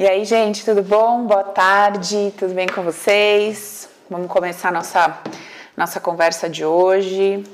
[0.00, 1.24] E aí, gente, tudo bom?
[1.24, 3.86] Boa tarde, tudo bem com vocês?
[4.08, 5.18] Vamos começar nossa,
[5.76, 7.44] nossa conversa de hoje.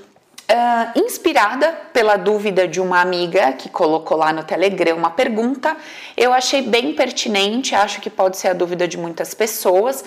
[0.49, 5.77] Uh, inspirada pela dúvida de uma amiga que colocou lá no Telegram uma pergunta,
[6.17, 10.05] eu achei bem pertinente, acho que pode ser a dúvida de muitas pessoas.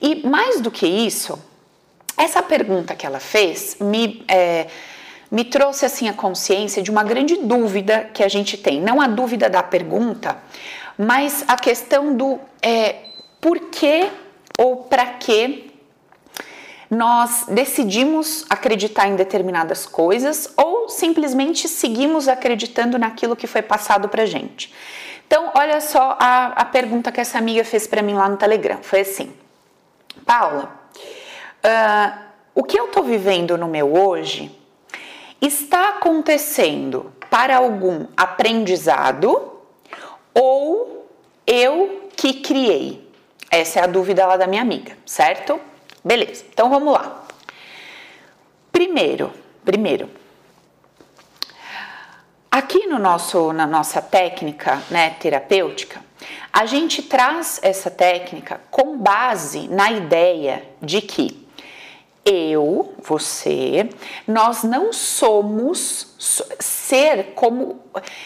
[0.00, 1.38] E mais do que isso,
[2.16, 4.24] essa pergunta que ela fez me.
[4.26, 4.66] É,
[5.30, 8.82] me trouxe assim a consciência de uma grande dúvida que a gente tem.
[8.82, 10.36] Não a dúvida da pergunta,
[11.02, 12.96] mas a questão do é,
[13.40, 14.08] por que
[14.56, 15.72] ou para que
[16.88, 24.26] nós decidimos acreditar em determinadas coisas ou simplesmente seguimos acreditando naquilo que foi passado para
[24.26, 24.72] gente.
[25.26, 28.78] Então, olha só a, a pergunta que essa amiga fez para mim lá no Telegram.
[28.82, 29.32] Foi assim:
[30.24, 30.70] Paula,
[31.64, 32.18] uh,
[32.54, 34.56] o que eu estou vivendo no meu hoje
[35.40, 39.51] está acontecendo para algum aprendizado
[40.34, 41.08] ou
[41.46, 43.10] eu que criei?
[43.50, 45.60] Essa é a dúvida lá da minha amiga, certo?
[46.04, 47.24] Beleza, então vamos lá.
[48.72, 49.32] Primeiro,
[49.64, 50.08] primeiro,
[52.50, 56.00] aqui no nosso, na nossa técnica né, terapêutica,
[56.52, 61.46] a gente traz essa técnica com base na ideia de que
[62.24, 63.88] eu, você,
[64.26, 67.80] nós não somos ser como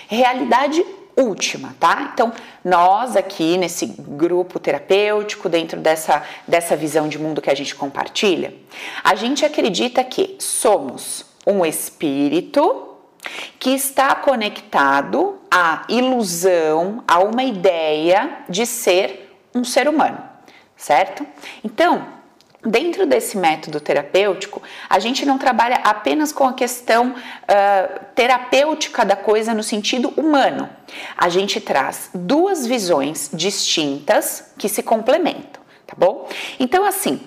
[0.06, 0.84] realidade
[1.16, 2.10] última, tá?
[2.12, 2.32] Então,
[2.64, 8.54] nós aqui nesse grupo terapêutico, dentro dessa, dessa visão de mundo que a gente compartilha,
[9.02, 12.96] a gente acredita que somos um espírito
[13.58, 20.22] que está conectado à ilusão, a uma ideia de ser um ser humano,
[20.76, 21.26] certo?
[21.64, 22.15] Então,
[22.66, 29.14] Dentro desse método terapêutico, a gente não trabalha apenas com a questão uh, terapêutica da
[29.14, 30.68] coisa no sentido humano.
[31.16, 36.28] A gente traz duas visões distintas que se complementam, tá bom?
[36.58, 37.20] Então, assim,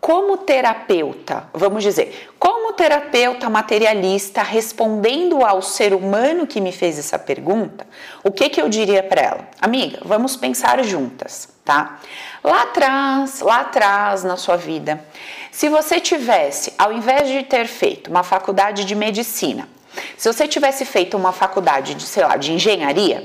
[0.00, 7.18] como terapeuta, vamos dizer, como terapeuta materialista respondendo ao ser humano que me fez essa
[7.18, 7.84] pergunta,
[8.22, 9.48] o que, que eu diria para ela?
[9.60, 12.00] Amiga, vamos pensar juntas, tá?
[12.42, 15.04] Lá atrás, lá atrás na sua vida,
[15.52, 19.68] se você tivesse, ao invés de ter feito uma faculdade de medicina,
[20.16, 23.24] se você tivesse feito uma faculdade de, sei lá, de engenharia,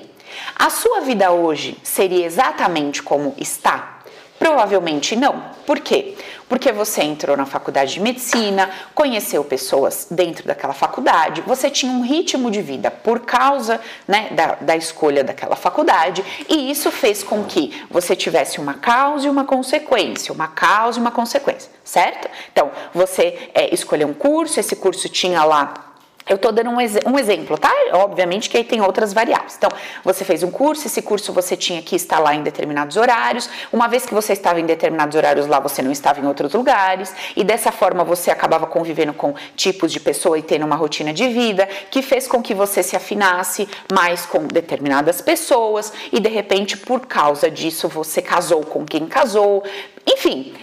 [0.55, 4.01] a sua vida hoje seria exatamente como está?
[4.37, 5.43] Provavelmente não.
[5.65, 6.15] Por quê?
[6.47, 12.01] Porque você entrou na faculdade de medicina, conheceu pessoas dentro daquela faculdade, você tinha um
[12.01, 17.43] ritmo de vida por causa né, da, da escolha daquela faculdade, e isso fez com
[17.43, 22.29] que você tivesse uma causa e uma consequência, uma causa e uma consequência, certo?
[22.51, 25.94] Então, você é, escolheu um curso, esse curso tinha lá
[26.27, 27.71] eu estou dando um, ex um, exemplo, tá?
[27.93, 29.55] Obviamente que aí tem outras variáveis.
[29.57, 29.69] Então,
[30.03, 33.47] você fez um curso, esse curso você tinha que estar lá em determinados horários.
[33.71, 37.13] Uma vez que você estava em determinados horários lá, você não estava em outros lugares.
[37.35, 41.27] E dessa forma você acabava convivendo com tipos de pessoa e tendo uma rotina de
[41.27, 45.93] vida que fez com que você se afinasse mais com determinadas pessoas.
[46.11, 49.63] E de repente, por causa disso, você casou com quem casou.
[50.07, 50.55] Enfim,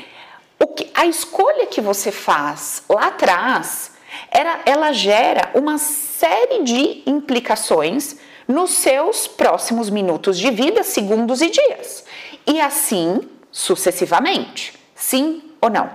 [0.75, 3.92] que, a escolha que você faz lá atrás
[4.33, 8.17] ela, ela gera uma série de implicações
[8.49, 12.05] nos seus próximos minutos de vida, segundos e dias.
[12.47, 14.79] E assim sucessivamente.
[14.95, 15.91] Sim ou não?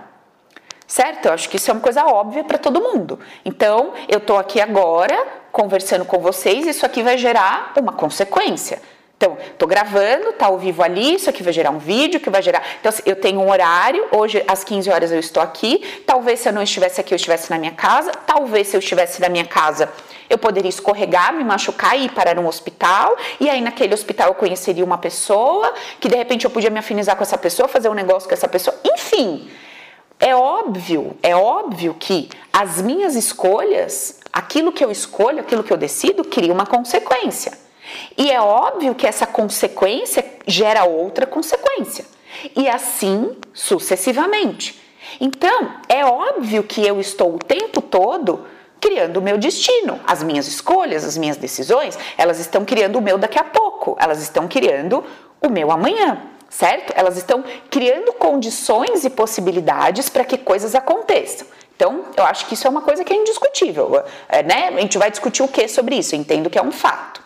[0.85, 1.25] Certo?
[1.25, 3.19] Eu acho que isso é uma coisa óbvia para todo mundo.
[3.43, 5.17] Então, eu estou aqui agora
[5.51, 8.81] conversando com vocês, isso aqui vai gerar uma consequência.
[9.17, 12.39] Então, estou gravando, tá ao vivo ali, isso aqui vai gerar um vídeo que vai
[12.39, 12.61] gerar.
[12.79, 15.83] Então, eu tenho um horário, hoje às 15 horas eu estou aqui.
[16.05, 18.11] Talvez se eu não estivesse aqui, eu estivesse na minha casa.
[18.11, 19.91] Talvez se eu estivesse na minha casa,
[20.29, 23.17] eu poderia escorregar, me machucar e ir parar um hospital.
[23.39, 27.15] E aí, naquele hospital, eu conheceria uma pessoa, que de repente eu podia me afinizar
[27.15, 28.79] com essa pessoa, fazer um negócio com essa pessoa.
[28.85, 29.49] Enfim,
[30.19, 35.77] é óbvio, é óbvio que as minhas escolhas, aquilo que eu escolho, aquilo que eu
[35.77, 37.65] decido, cria uma consequência.
[38.17, 42.05] E é óbvio que essa consequência gera outra consequência.
[42.55, 44.81] E assim sucessivamente.
[45.19, 48.45] Então, é óbvio que eu estou o tempo todo
[48.79, 49.99] criando o meu destino.
[50.05, 54.21] As minhas escolhas, as minhas decisões, elas estão criando o meu daqui a pouco, elas
[54.21, 55.03] estão criando
[55.41, 56.93] o meu amanhã, certo?
[56.95, 61.47] Elas estão criando condições e possibilidades para que coisas aconteçam.
[61.75, 64.69] Então, eu acho que isso é uma coisa que é indiscutível, é, né?
[64.69, 67.21] A gente vai discutir o que sobre isso, entendo que é um fato.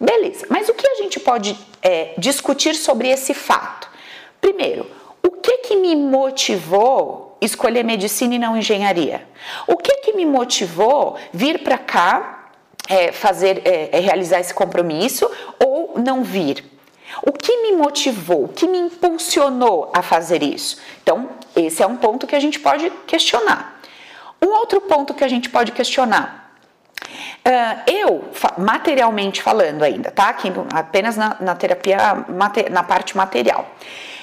[0.00, 3.86] Beleza, mas o que a gente pode é, discutir sobre esse fato?
[4.40, 4.90] Primeiro,
[5.22, 9.28] o que que me motivou escolher medicina e não engenharia?
[9.66, 12.50] O que que me motivou vir para cá
[12.88, 15.30] é, fazer, é, é, realizar esse compromisso
[15.62, 16.64] ou não vir?
[17.22, 18.44] O que me motivou?
[18.44, 20.78] O que me impulsionou a fazer isso?
[21.02, 23.82] Então, esse é um ponto que a gente pode questionar.
[24.40, 26.39] Um outro ponto que a gente pode questionar.
[27.40, 28.24] Uh, eu,
[28.58, 30.28] materialmente falando ainda, tá?
[30.28, 31.96] Aqui, apenas na, na terapia,
[32.70, 33.66] na parte material.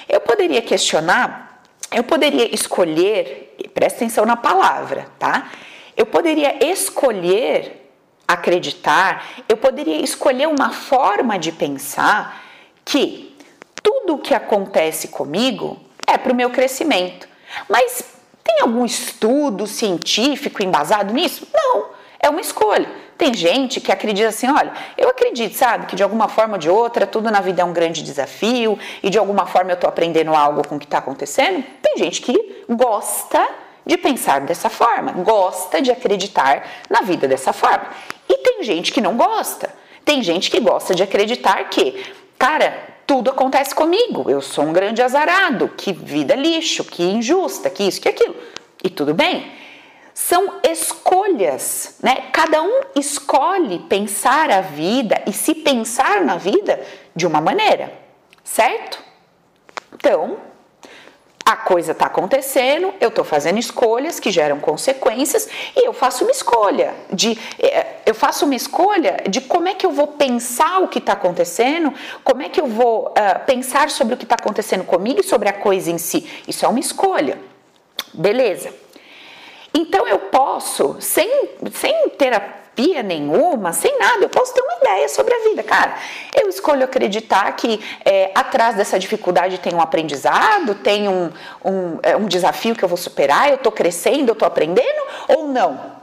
[0.08, 1.62] Eu poderia questionar,
[1.92, 5.50] eu poderia escolher, presta atenção na palavra, tá?
[5.96, 7.90] Eu poderia escolher
[8.26, 12.42] acreditar, eu poderia escolher uma forma de pensar
[12.84, 13.36] que
[13.82, 17.28] tudo o que acontece comigo é para o meu crescimento.
[17.68, 18.04] Mas
[18.44, 21.48] tem algum estudo científico embasado nisso?
[21.52, 21.86] Não,
[22.20, 23.07] é uma escolha.
[23.18, 26.70] Tem gente que acredita assim, olha, eu acredito, sabe, que de alguma forma ou de
[26.70, 30.32] outra, tudo na vida é um grande desafio e de alguma forma eu estou aprendendo
[30.32, 31.64] algo com o que está acontecendo.
[31.82, 33.44] Tem gente que gosta
[33.84, 37.88] de pensar dessa forma, gosta de acreditar na vida dessa forma.
[38.28, 39.68] E tem gente que não gosta.
[40.04, 42.00] Tem gente que gosta de acreditar que,
[42.38, 47.82] cara, tudo acontece comigo, eu sou um grande azarado, que vida lixo, que injusta, que
[47.82, 48.36] isso, que aquilo.
[48.84, 49.50] E tudo bem.
[50.20, 52.26] São escolhas, né?
[52.32, 56.84] Cada um escolhe pensar a vida e se pensar na vida
[57.14, 57.92] de uma maneira,
[58.42, 58.98] certo?
[59.94, 60.38] Então,
[61.46, 66.32] a coisa está acontecendo, eu estou fazendo escolhas que geram consequências e eu faço uma
[66.32, 70.88] escolha de eh, eu faço uma escolha de como é que eu vou pensar o
[70.88, 71.94] que está acontecendo,
[72.24, 75.48] como é que eu vou uh, pensar sobre o que está acontecendo comigo e sobre
[75.48, 76.28] a coisa em si.
[76.48, 77.38] Isso é uma escolha,
[78.12, 78.87] beleza?
[79.72, 85.34] Então eu posso, sem, sem terapia nenhuma, sem nada, eu posso ter uma ideia sobre
[85.34, 85.62] a vida.
[85.62, 85.96] Cara,
[86.34, 91.30] eu escolho acreditar que é, atrás dessa dificuldade tem um aprendizado, tem um,
[91.64, 95.48] um, é, um desafio que eu vou superar, eu estou crescendo, eu estou aprendendo, ou
[95.48, 95.98] não?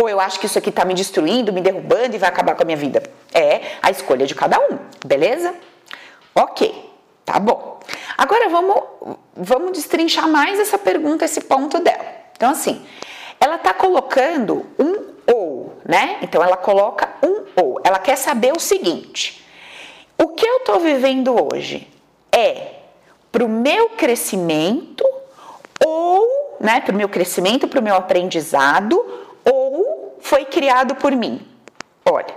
[0.00, 2.62] Ou eu acho que isso aqui está me destruindo, me derrubando e vai acabar com
[2.62, 3.02] a minha vida?
[3.34, 5.54] É a escolha de cada um, beleza?
[6.34, 6.90] Ok,
[7.24, 7.80] tá bom.
[8.16, 8.76] Agora vamos,
[9.36, 12.21] vamos destrinchar mais essa pergunta, esse ponto dela.
[12.42, 12.84] Então, assim,
[13.38, 16.18] ela está colocando um ou, né?
[16.22, 17.80] Então, ela coloca um ou.
[17.84, 19.46] Ela quer saber o seguinte:
[20.20, 21.86] o que eu estou vivendo hoje
[22.32, 22.80] é
[23.30, 25.04] para o meu crescimento
[25.86, 28.96] ou, né, para o meu crescimento, para o meu aprendizado,
[29.44, 31.46] ou foi criado por mim?
[32.04, 32.34] Olha,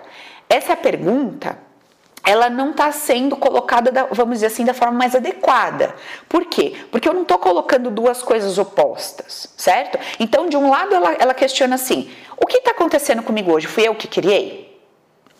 [0.47, 1.57] essa pergunta
[2.25, 5.95] ela não está sendo colocada, da, vamos dizer assim, da forma mais adequada.
[6.27, 6.73] Por quê?
[6.89, 9.99] Porque eu não estou colocando duas coisas opostas, certo?
[10.19, 13.67] Então, de um lado, ela, ela questiona assim: o que está acontecendo comigo hoje?
[13.67, 14.81] Fui eu que criei?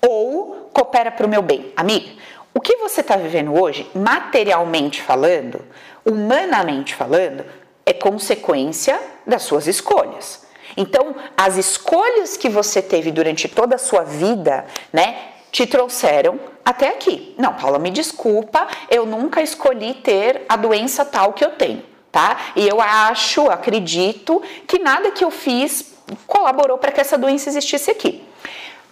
[0.07, 1.73] Ou coopera para o meu bem?
[1.75, 2.11] Amiga,
[2.53, 5.65] o que você está vivendo hoje, materialmente falando,
[6.05, 7.43] humanamente falando,
[7.85, 10.45] é consequência das suas escolhas.
[10.77, 16.89] Então, as escolhas que você teve durante toda a sua vida, né, te trouxeram até
[16.89, 17.33] aqui.
[17.37, 21.81] Não, Paula, me desculpa, eu nunca escolhi ter a doença tal que eu tenho,
[22.11, 22.37] tá?
[22.57, 25.93] E eu acho, acredito que nada que eu fiz
[26.27, 28.21] colaborou para que essa doença existisse aqui.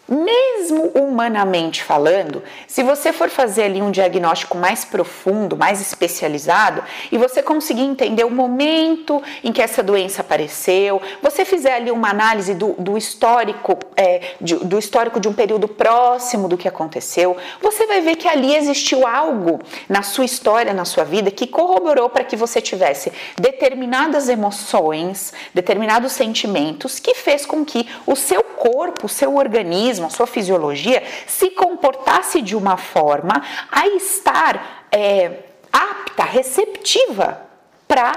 [0.06, 7.18] Mesmo humanamente falando, se você for fazer ali um diagnóstico mais profundo, mais especializado, e
[7.18, 12.54] você conseguir entender o momento em que essa doença apareceu, você fizer ali uma análise
[12.54, 17.88] do, do histórico, é, de, do histórico de um período próximo do que aconteceu, você
[17.88, 22.26] vai ver que ali existiu algo na sua história, na sua vida, que corroborou para
[22.26, 29.10] que você tivesse determinadas emoções, determinados sentimentos, que fez com que o seu corpo, o
[29.10, 35.40] seu organismo, organismo, a sua fisiologia, se comportasse de uma forma a estar é,
[35.72, 37.42] apta, receptiva
[37.88, 38.14] para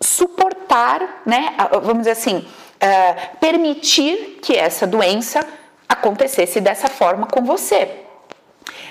[0.00, 5.40] suportar, né, vamos dizer assim, uh, permitir que essa doença
[5.88, 8.02] acontecesse dessa forma com você.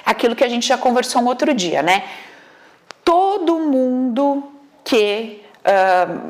[0.06, 2.04] Aquilo que a gente já conversou um outro dia, né?
[3.04, 4.52] Todo mundo
[4.84, 6.30] que uh,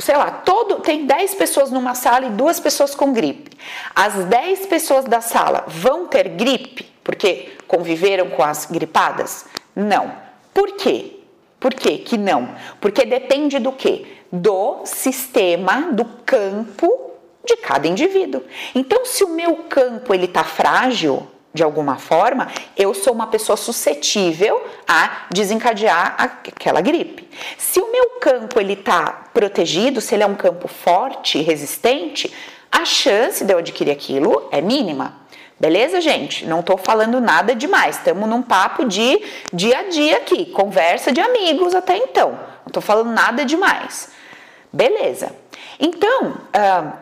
[0.00, 3.56] sei lá, todo tem 10 pessoas numa sala e duas pessoas com gripe.
[3.94, 9.46] As 10 pessoas da sala vão ter gripe porque conviveram com as gripadas?
[9.74, 10.12] Não.
[10.52, 11.20] Por quê?
[11.58, 12.54] Por quê que não?
[12.80, 14.06] Porque depende do quê?
[14.32, 17.10] Do sistema, do campo
[17.44, 18.42] de cada indivíduo.
[18.74, 23.56] Então, se o meu campo ele tá frágil, de alguma forma, eu sou uma pessoa
[23.56, 27.28] suscetível a desencadear aquela gripe.
[27.58, 32.32] Se o meu campo ele está protegido, se ele é um campo forte resistente,
[32.70, 35.18] a chance de eu adquirir aquilo é mínima.
[35.58, 36.46] Beleza, gente?
[36.46, 37.96] Não estou falando nada demais.
[37.96, 39.20] Estamos num papo de
[39.52, 42.30] dia a dia aqui, conversa de amigos até então.
[42.30, 44.10] Não estou falando nada demais.
[44.72, 45.34] Beleza.
[45.78, 46.92] Então, uh,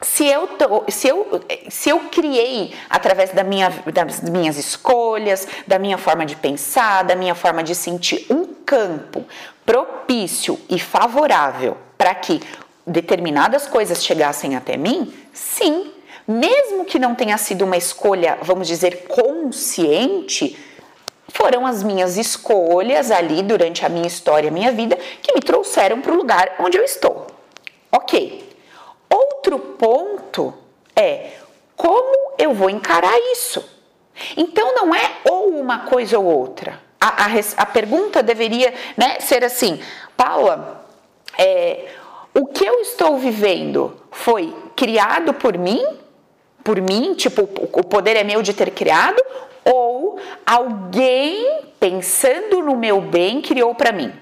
[0.00, 5.78] se eu, tô, se, eu, se eu criei através da minha, das minhas escolhas, da
[5.78, 9.24] minha forma de pensar, da minha forma de sentir um campo
[9.66, 12.40] propício e favorável para que
[12.86, 15.90] determinadas coisas chegassem até mim, sim,
[16.26, 20.56] mesmo que não tenha sido uma escolha, vamos dizer, consciente,
[21.28, 26.00] foram as minhas escolhas ali durante a minha história, a minha vida, que me trouxeram
[26.00, 27.26] para o lugar onde eu estou.
[27.90, 28.47] Ok.
[29.38, 30.52] Outro ponto
[30.96, 31.30] é
[31.76, 33.64] como eu vou encarar isso.
[34.36, 36.80] Então não é ou uma coisa ou outra.
[37.00, 37.28] A, a,
[37.58, 39.80] a pergunta deveria né, ser assim,
[40.16, 40.84] Paula,
[41.38, 41.86] é,
[42.34, 45.86] o que eu estou vivendo foi criado por mim,
[46.64, 49.22] por mim, tipo, o poder é meu de ter criado,
[49.64, 54.12] ou alguém pensando no meu bem criou para mim?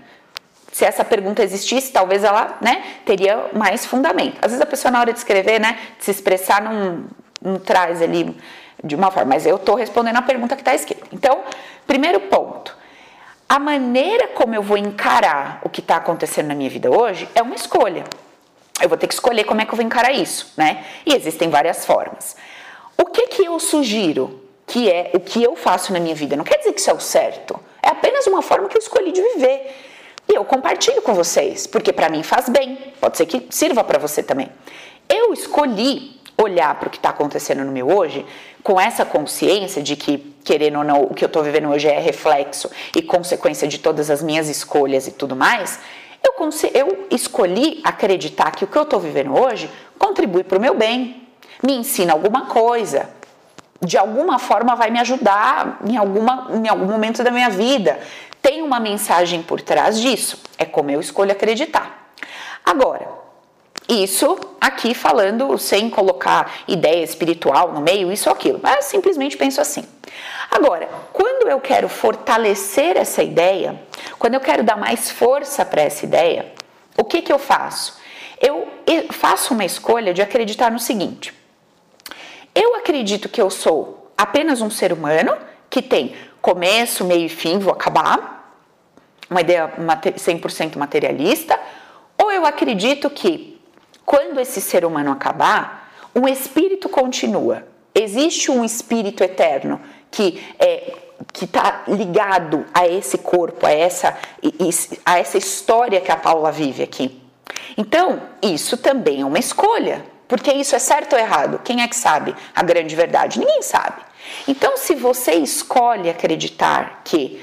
[0.76, 4.36] Se essa pergunta existisse, talvez ela né, teria mais fundamento.
[4.42, 7.04] Às vezes a pessoa, na hora de escrever, né, de se expressar, não,
[7.40, 8.36] não traz ali
[8.84, 11.06] de uma forma, mas eu estou respondendo a pergunta que está escrita.
[11.10, 11.44] Então,
[11.86, 12.76] primeiro ponto.
[13.48, 17.40] A maneira como eu vou encarar o que está acontecendo na minha vida hoje é
[17.40, 18.04] uma escolha.
[18.78, 20.84] Eu vou ter que escolher como é que eu vou encarar isso, né?
[21.06, 22.36] E existem várias formas.
[22.98, 26.36] O que que eu sugiro que é o que eu faço na minha vida?
[26.36, 27.58] Não quer dizer que isso é o certo.
[27.82, 29.85] É apenas uma forma que eu escolhi de viver.
[30.28, 33.98] E eu compartilho com vocês, porque para mim faz bem, pode ser que sirva para
[33.98, 34.48] você também.
[35.08, 38.26] Eu escolhi olhar para o que está acontecendo no meu hoje
[38.62, 41.98] com essa consciência de que, querendo ou não, o que eu estou vivendo hoje é
[42.00, 45.78] reflexo e consequência de todas as minhas escolhas e tudo mais.
[46.22, 46.34] Eu,
[46.74, 51.28] eu escolhi acreditar que o que eu estou vivendo hoje contribui para o meu bem,
[51.62, 53.08] me ensina alguma coisa,
[53.80, 57.98] de alguma forma vai me ajudar em, alguma, em algum momento da minha vida
[58.46, 60.40] tem uma mensagem por trás disso.
[60.56, 62.12] É como eu escolho acreditar.
[62.64, 63.08] Agora,
[63.88, 69.60] isso aqui falando sem colocar ideia espiritual no meio, isso ou aquilo, mas simplesmente penso
[69.60, 69.84] assim.
[70.48, 73.80] Agora, quando eu quero fortalecer essa ideia,
[74.16, 76.52] quando eu quero dar mais força para essa ideia,
[76.96, 77.98] o que, que eu faço?
[78.40, 78.68] Eu
[79.10, 81.34] faço uma escolha de acreditar no seguinte:
[82.56, 85.36] eu acredito que eu sou apenas um ser humano
[85.68, 88.58] que tem começo, meio e fim, vou acabar,
[89.28, 91.60] uma ideia 100% materialista,
[92.16, 93.60] ou eu acredito que
[94.06, 97.66] quando esse ser humano acabar, um espírito continua.
[97.94, 100.94] Existe um espírito eterno que é
[101.32, 104.16] que está ligado a esse corpo, a essa,
[105.04, 107.22] a essa história que a Paula vive aqui.
[107.76, 111.60] Então, isso também é uma escolha, porque isso é certo ou errado?
[111.62, 113.38] Quem é que sabe a grande verdade?
[113.38, 114.02] Ninguém sabe.
[114.48, 117.42] Então, se você escolhe acreditar que,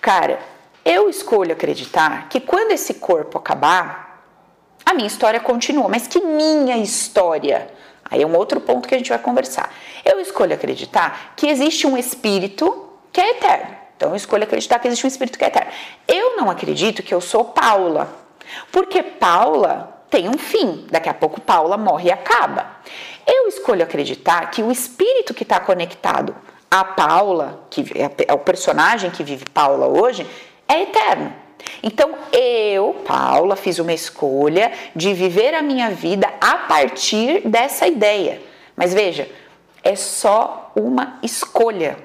[0.00, 0.40] cara,
[0.84, 4.22] eu escolho acreditar que quando esse corpo acabar,
[4.84, 7.68] a minha história continua, mas que minha história?
[8.08, 9.72] Aí é um outro ponto que a gente vai conversar.
[10.04, 13.76] Eu escolho acreditar que existe um espírito que é eterno.
[13.96, 15.72] Então eu escolho acreditar que existe um espírito que é eterno.
[16.06, 18.08] Eu não acredito que eu sou Paula,
[18.70, 20.86] porque Paula tem um fim.
[20.90, 22.66] Daqui a pouco Paula morre e acaba.
[23.26, 26.34] Eu escolho acreditar que o espírito que está conectado
[26.70, 27.84] a Paula, que
[28.26, 30.26] é o personagem que vive Paula hoje,
[30.68, 31.32] é eterno.
[31.82, 38.40] Então eu, Paula, fiz uma escolha de viver a minha vida a partir dessa ideia.
[38.76, 39.28] Mas veja,
[39.82, 41.96] é só uma escolha.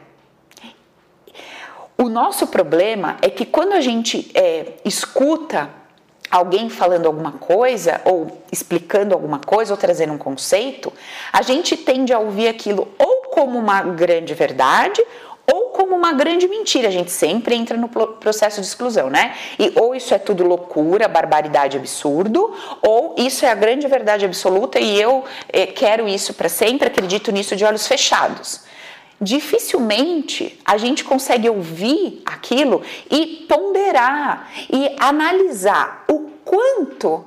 [1.97, 5.69] O nosso problema é que quando a gente é, escuta
[6.31, 10.91] alguém falando alguma coisa, ou explicando alguma coisa, ou trazendo um conceito,
[11.33, 15.03] a gente tende a ouvir aquilo ou como uma grande verdade,
[15.51, 16.87] ou como uma grande mentira.
[16.87, 19.35] A gente sempre entra no processo de exclusão, né?
[19.59, 24.79] E ou isso é tudo loucura, barbaridade, absurdo, ou isso é a grande verdade absoluta
[24.79, 28.70] e eu eh, quero isso para sempre, acredito nisso de olhos fechados.
[29.21, 37.23] Dificilmente a gente consegue ouvir aquilo e ponderar e analisar o quanto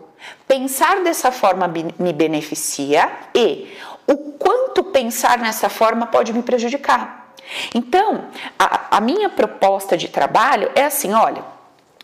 [0.49, 3.73] pensar dessa forma me beneficia e
[4.09, 7.33] o quanto pensar nessa forma pode me prejudicar.
[7.75, 8.25] Então,
[8.59, 11.45] a, a minha proposta de trabalho é assim: olha,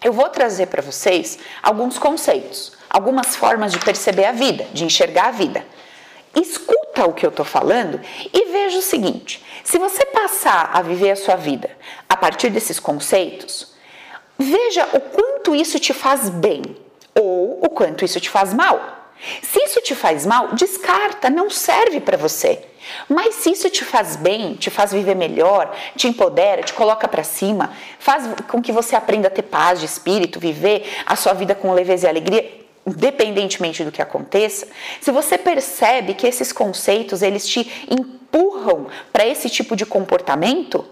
[0.03, 5.29] eu vou trazer para vocês alguns conceitos, algumas formas de perceber a vida, de enxergar
[5.29, 5.65] a vida.
[6.35, 8.01] Escuta o que eu estou falando
[8.33, 11.71] e veja o seguinte: se você passar a viver a sua vida
[12.09, 13.73] a partir desses conceitos,
[14.37, 16.77] veja o quanto isso te faz bem
[17.15, 19.13] ou o quanto isso te faz mal.
[19.41, 22.65] Se isso te faz mal, descarta, não serve para você.
[23.09, 27.23] Mas se isso te faz bem, te faz viver melhor, te empodera, te coloca para
[27.23, 31.55] cima, faz com que você aprenda a ter paz de espírito, viver a sua vida
[31.55, 32.60] com leveza e alegria,
[32.91, 34.67] independentemente do que aconteça,
[35.01, 40.85] se você percebe que esses conceitos eles te empurram para esse tipo de comportamento,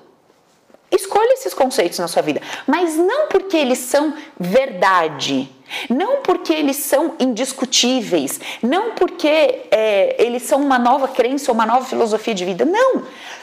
[0.91, 5.51] escolha esses conceitos na sua vida, mas não porque eles são verdade,
[5.91, 11.67] não porque eles são indiscutíveis, não porque é, eles são uma nova crença ou uma
[11.67, 13.03] nova filosofia de vida, não,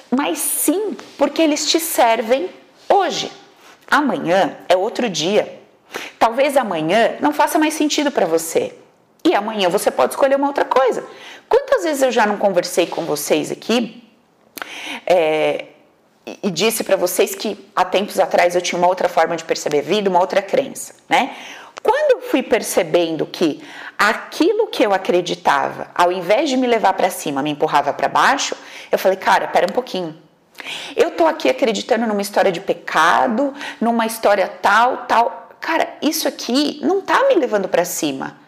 [0.10, 2.50] mas sim porque eles te servem
[2.90, 3.32] hoje.
[3.90, 5.65] Amanhã é outro dia.
[6.20, 8.74] Talvez amanhã não faça mais sentido para você.
[9.24, 11.04] E amanhã você pode escolher uma outra coisa.
[11.50, 14.04] Quantas vezes eu já não conversei com vocês aqui
[15.06, 15.66] é,
[16.44, 19.82] e disse para vocês que há tempos atrás eu tinha uma outra forma de perceber
[19.82, 21.36] vida, uma outra crença, né?
[21.82, 23.64] Quando eu fui percebendo que
[23.98, 28.56] aquilo que eu acreditava, ao invés de me levar para cima, me empurrava para baixo,
[28.92, 30.18] eu falei, cara, pera um pouquinho.
[30.96, 36.80] Eu tô aqui acreditando numa história de pecado, numa história tal, tal cara, isso aqui
[36.84, 38.40] não tá me levando para cima.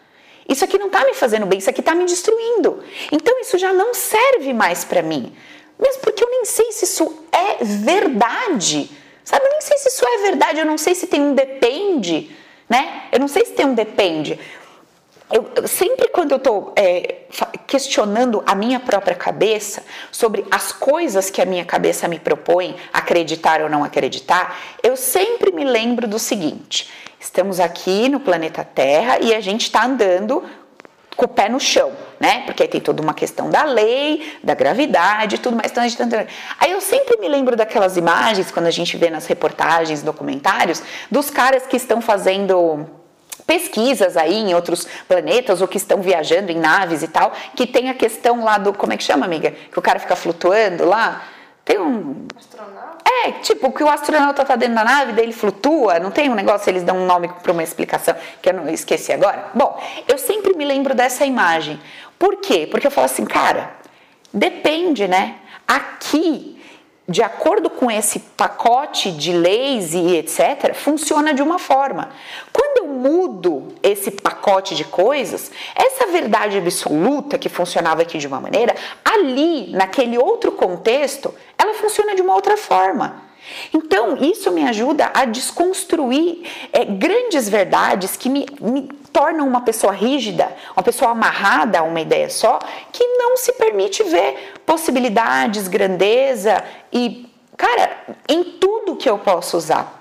[0.48, 2.80] Isso aqui não tá me fazendo bem, isso aqui tá me destruindo.
[3.10, 5.34] Então isso já não serve mais para mim.
[5.76, 8.88] Mesmo porque eu nem sei se isso é verdade.
[9.24, 12.30] Sabe, eu nem sei se isso é verdade, eu não sei se tem um depende,
[12.68, 13.08] né?
[13.10, 14.38] Eu não sei se tem um depende
[15.30, 17.16] eu, sempre quando eu estou é,
[17.66, 23.60] questionando a minha própria cabeça sobre as coisas que a minha cabeça me propõe, acreditar
[23.60, 26.88] ou não acreditar, eu sempre me lembro do seguinte:
[27.20, 30.42] estamos aqui no planeta Terra e a gente está andando
[31.18, 32.44] com o pé no chão, né?
[32.46, 35.72] Porque aí tem toda uma questão da lei, da gravidade tudo mais.
[35.72, 36.26] Então, a gente tá...
[36.60, 41.28] Aí eu sempre me lembro daquelas imagens, quando a gente vê nas reportagens, documentários, dos
[41.28, 42.86] caras que estão fazendo
[43.44, 47.90] pesquisas aí em outros planetas ou que estão viajando em naves e tal, que tem
[47.90, 48.72] a questão lá do.
[48.72, 49.50] Como é que chama, amiga?
[49.50, 51.24] Que o cara fica flutuando lá.
[51.64, 52.28] Tem um.
[52.36, 52.77] Astronauta?
[53.04, 56.34] É, tipo, que o astronauta tá dentro da nave, daí ele flutua, não tem um
[56.34, 59.50] negócio, eles dão um nome para uma explicação que eu não esqueci agora.
[59.54, 61.80] Bom, eu sempre me lembro dessa imagem.
[62.18, 62.66] Por quê?
[62.70, 63.72] Porque eu falo assim, cara,
[64.32, 65.36] depende, né?
[65.66, 66.57] Aqui
[67.08, 72.10] de acordo com esse pacote de leis e etc., funciona de uma forma.
[72.52, 78.40] Quando eu mudo esse pacote de coisas, essa verdade absoluta que funcionava aqui de uma
[78.40, 83.27] maneira, ali, naquele outro contexto, ela funciona de uma outra forma.
[83.72, 89.92] Então, isso me ajuda a desconstruir é, grandes verdades que me, me tornam uma pessoa
[89.92, 92.58] rígida, uma pessoa amarrada a uma ideia só,
[92.92, 97.90] que não se permite ver possibilidades, grandeza e, cara,
[98.28, 99.98] em tudo que eu posso usar.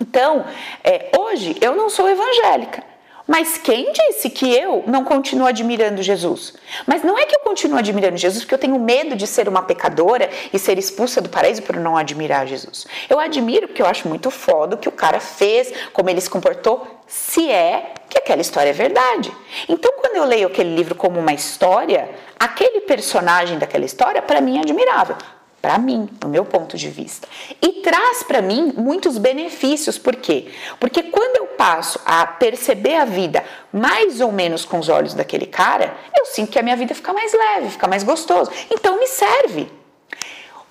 [0.00, 0.44] Então,
[0.82, 2.82] é, hoje eu não sou evangélica,
[3.28, 6.54] mas quem disse que eu não continuo admirando Jesus?
[6.86, 9.60] Mas não é que eu continuo admirando Jesus porque eu tenho medo de ser uma
[9.60, 12.86] pecadora e ser expulsa do paraíso por não admirar Jesus.
[13.06, 16.30] Eu admiro porque eu acho muito foda o que o cara fez, como ele se
[16.30, 19.30] comportou, se é que aquela história é verdade.
[19.68, 22.08] Então, quando eu leio aquele livro como uma história,
[22.40, 25.16] aquele personagem daquela história, para mim é admirável
[25.60, 27.26] para mim, no meu ponto de vista.
[27.60, 30.48] E traz para mim muitos benefícios, por quê?
[30.78, 35.46] Porque quando eu passo a perceber a vida mais ou menos com os olhos daquele
[35.46, 38.50] cara, eu sinto que a minha vida fica mais leve, fica mais gostoso.
[38.70, 39.70] Então me serve.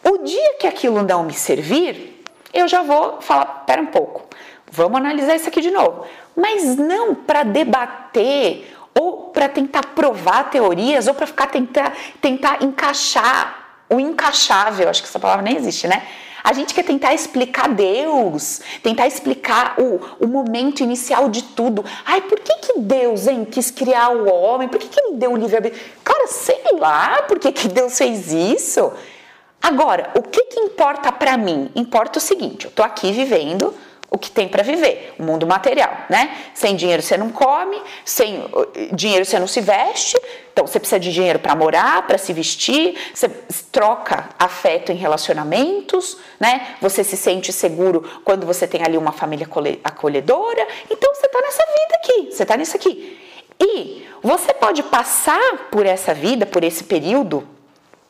[0.04, 2.24] O dia que aquilo não me servir,
[2.54, 4.26] eu já vou falar, pera um pouco,
[4.72, 6.06] vamos analisar isso aqui de novo.
[6.36, 13.67] Mas não para debater ou para tentar provar teorias ou para ficar tentar, tentar encaixar
[13.90, 16.06] o encaixável, acho que essa palavra nem existe, né?
[16.44, 21.84] A gente quer tentar explicar Deus, tentar explicar o, o momento inicial de tudo.
[22.06, 24.70] Ai, por que, que Deus hein, quis criar o homem?
[24.70, 25.84] Por que, que ele deu o livre-arbítrio?
[26.04, 28.94] Cara, sei lá por que, que Deus fez isso.
[29.62, 31.70] Agora, o que, que importa para mim?
[31.76, 33.74] Importa o seguinte: eu tô aqui vivendo
[34.10, 36.36] o que tem para viver, o mundo material, né?
[36.54, 38.46] Sem dinheiro você não come, sem
[38.94, 40.18] dinheiro você não se veste,
[40.54, 43.28] então você precisa de dinheiro para morar, para se vestir, você
[43.72, 46.78] troca afeto em relacionamentos, né?
[46.82, 49.48] Você se sente seguro quando você tem ali uma família
[49.84, 53.20] acolhedora, então você está nessa vida aqui, você está nisso aqui.
[53.60, 57.48] E você pode passar por essa vida, por esse período,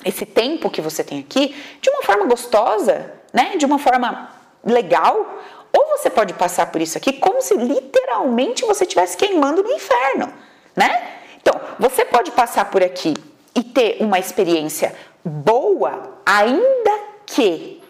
[0.05, 3.55] esse tempo que você tem aqui, de uma forma gostosa, né?
[3.57, 4.29] De uma forma
[4.63, 5.39] legal,
[5.73, 10.31] ou você pode passar por isso aqui como se literalmente você estivesse queimando no inferno,
[10.75, 11.15] né?
[11.41, 13.13] Então, você pode passar por aqui
[13.55, 17.81] e ter uma experiência boa, ainda que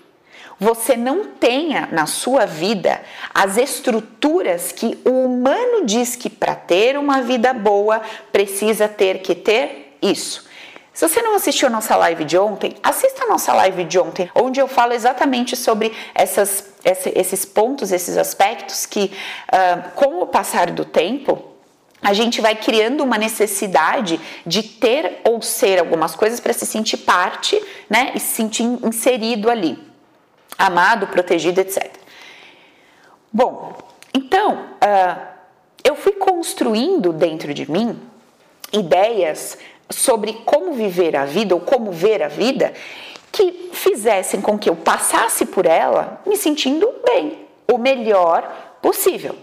[0.60, 3.02] você não tenha na sua vida
[3.34, 9.36] as estruturas que o humano diz que para ter uma vida boa precisa ter que
[9.36, 10.47] ter isso.
[10.98, 14.32] Se você não assistiu a nossa live de ontem, assista a nossa live de ontem,
[14.34, 16.74] onde eu falo exatamente sobre essas,
[17.14, 19.12] esses pontos, esses aspectos que,
[19.54, 21.52] uh, com o passar do tempo,
[22.02, 26.98] a gente vai criando uma necessidade de ter ou ser algumas coisas para se sentir
[26.98, 29.78] parte, né, e se sentir inserido ali,
[30.58, 31.94] amado, protegido, etc.
[33.32, 33.78] Bom,
[34.16, 35.22] então uh,
[35.84, 38.02] eu fui construindo dentro de mim
[38.74, 42.73] ideias sobre como viver a vida ou como ver a vida
[43.32, 49.36] que fizessem com que eu passasse por ela me sentindo bem, o melhor possível.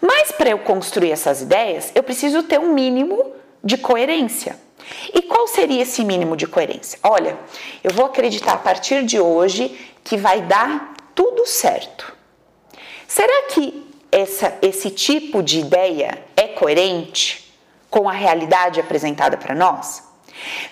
[0.00, 4.56] Mas para eu construir essas ideias, eu preciso ter um mínimo de coerência.
[5.14, 6.98] E qual seria esse mínimo de coerência?
[7.02, 7.38] Olha,
[7.82, 12.12] eu vou acreditar a partir de hoje que vai dar tudo certo.
[13.06, 17.51] Será que essa, esse tipo de ideia é coerente
[17.92, 20.02] com a realidade apresentada para nós?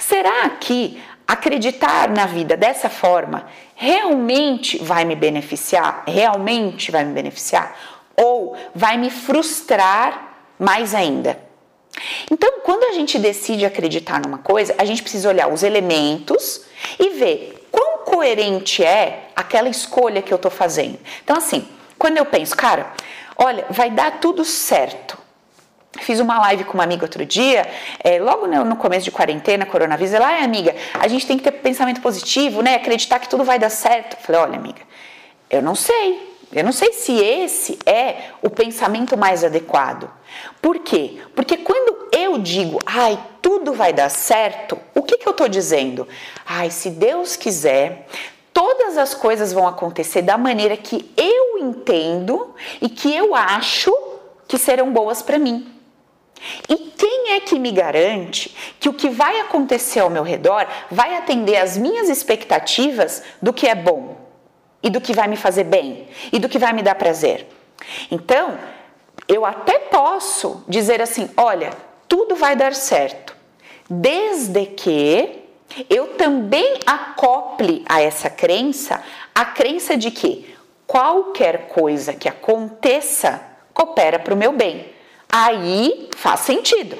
[0.00, 6.02] Será que acreditar na vida dessa forma realmente vai me beneficiar?
[6.08, 7.76] Realmente vai me beneficiar?
[8.20, 11.40] ou vai me frustrar mais ainda.
[12.30, 16.62] Então, quando a gente decide acreditar numa coisa, a gente precisa olhar os elementos
[16.98, 20.98] e ver quão coerente é aquela escolha que eu estou fazendo.
[21.24, 21.66] Então, assim,
[21.98, 22.92] quando eu penso, cara,
[23.36, 25.18] olha, vai dar tudo certo.
[25.98, 27.68] Fiz uma live com uma amiga outro dia,
[28.02, 31.50] é, logo no, começo de quarentena, coronavírus, ela, é amiga, a gente tem que ter
[31.50, 32.76] pensamento positivo, né?
[32.76, 34.16] Acreditar que tudo vai dar certo.
[34.16, 34.80] Eu falei, olha, amiga,
[35.50, 36.30] eu não sei.
[36.52, 40.10] Eu não sei se esse é o pensamento mais adequado.
[40.60, 41.20] Por quê?
[41.34, 46.08] Porque quando eu digo, ai, tudo vai dar certo, o que, que eu estou dizendo?
[46.44, 48.06] Ai, se Deus quiser,
[48.52, 53.92] todas as coisas vão acontecer da maneira que eu entendo e que eu acho
[54.48, 55.79] que serão boas para mim.
[56.68, 61.16] E quem é que me garante que o que vai acontecer ao meu redor vai
[61.16, 64.30] atender às minhas expectativas do que é bom?
[64.82, 67.46] e do que vai me fazer bem e do que vai me dar prazer.
[68.10, 68.58] Então,
[69.28, 71.70] eu até posso dizer assim: olha,
[72.08, 73.36] tudo vai dar certo,
[73.88, 75.38] desde que
[75.88, 80.54] eu também acople a essa crença a crença de que
[80.86, 83.40] qualquer coisa que aconteça
[83.72, 84.92] coopera para o meu bem.
[85.30, 86.96] Aí faz sentido.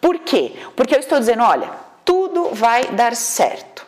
[0.00, 0.52] Por quê?
[0.76, 1.70] Porque eu estou dizendo: olha,
[2.04, 3.86] tudo vai dar certo.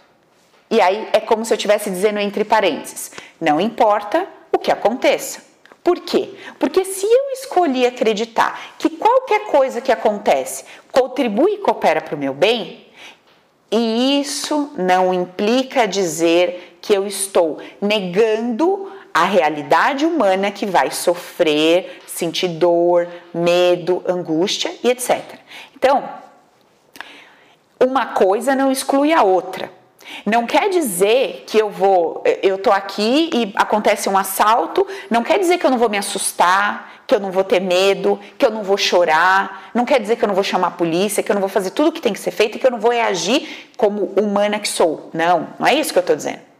[0.70, 5.42] E aí é como se eu estivesse dizendo entre parênteses: não importa o que aconteça.
[5.82, 6.30] Por quê?
[6.58, 12.18] Porque se eu escolhi acreditar que qualquer coisa que acontece contribui e coopera para o
[12.18, 12.86] meu bem,
[13.70, 22.02] e isso não implica dizer que eu estou negando a realidade humana que vai sofrer,
[22.14, 25.20] sentir dor, medo, angústia e etc.
[25.76, 26.08] Então,
[27.78, 29.70] uma coisa não exclui a outra.
[30.24, 35.38] Não quer dizer que eu vou, eu tô aqui e acontece um assalto, não quer
[35.38, 38.50] dizer que eu não vou me assustar, que eu não vou ter medo, que eu
[38.50, 41.34] não vou chorar, não quer dizer que eu não vou chamar a polícia, que eu
[41.34, 42.92] não vou fazer tudo o que tem que ser feito e que eu não vou
[42.92, 45.10] reagir como humana que sou.
[45.12, 46.53] Não, não é isso que eu tô dizendo.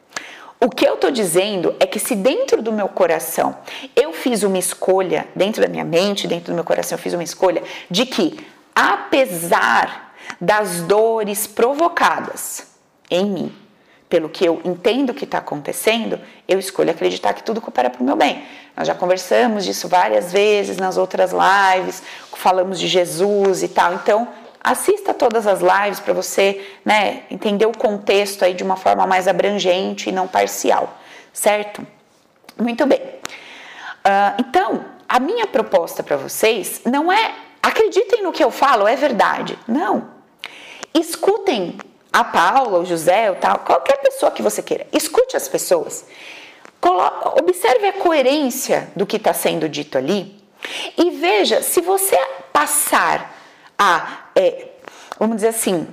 [0.61, 3.57] O que eu tô dizendo é que se dentro do meu coração
[3.95, 7.23] eu fiz uma escolha, dentro da minha mente, dentro do meu coração eu fiz uma
[7.23, 8.39] escolha de que
[8.75, 12.67] apesar das dores provocadas,
[13.11, 13.55] em mim.
[14.09, 18.05] Pelo que eu entendo que está acontecendo, eu escolho acreditar que tudo coopera para o
[18.05, 18.45] meu bem.
[18.77, 23.95] Nós já conversamos disso várias vezes nas outras lives, falamos de Jesus e tal.
[23.95, 24.29] Então,
[24.65, 29.29] assista todas as lives para você né, entender o contexto aí de uma forma mais
[29.29, 30.97] abrangente e não parcial,
[31.35, 31.87] certo?
[32.59, 32.99] Muito bem.
[32.99, 38.97] Uh, então, a minha proposta para vocês não é acreditem no que eu falo, é
[38.97, 39.59] verdade.
[39.69, 40.09] Não.
[40.95, 41.77] Escutem
[42.13, 44.87] a Paula, o José, o tal, qualquer pessoa que você queira.
[44.93, 46.07] Escute as pessoas.
[47.39, 50.43] observe a coerência do que está sendo dito ali
[50.97, 52.17] e veja se você
[52.53, 53.35] passar
[53.79, 54.69] a, é,
[55.19, 55.87] vamos dizer assim,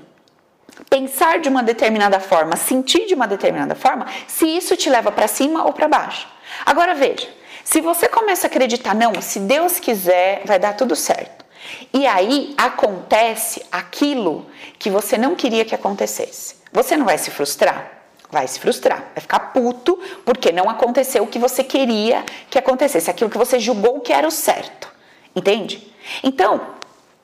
[0.89, 5.27] pensar de uma determinada forma, sentir de uma determinada forma, se isso te leva para
[5.27, 6.27] cima ou para baixo.
[6.65, 7.27] Agora veja,
[7.63, 11.45] se você começa a acreditar, não, se Deus quiser, vai dar tudo certo.
[11.93, 14.47] E aí acontece aquilo
[14.79, 16.55] que você não queria que acontecesse.
[16.73, 17.99] Você não vai se frustrar?
[18.31, 23.11] Vai se frustrar, vai ficar puto porque não aconteceu o que você queria que acontecesse,
[23.11, 24.89] aquilo que você julgou que era o certo.
[25.35, 25.93] Entende?
[26.23, 26.61] Então,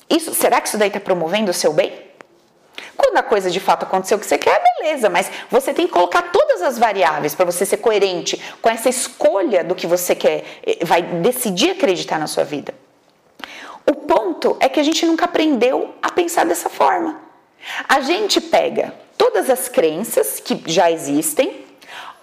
[0.10, 2.08] isso, será que isso daí está promovendo o seu bem?
[2.96, 5.94] Quando a coisa de fato aconteceu o que você quer, beleza, mas você tem que
[5.94, 10.44] colocar todas as variáveis para você ser coerente com essa escolha do que você quer,
[10.66, 12.74] eh, vai decidir acreditar na sua vida.
[13.86, 17.22] O ponto é que a gente nunca aprendeu a pensar dessa forma.
[17.88, 21.67] A gente pega todas as crenças que já existem,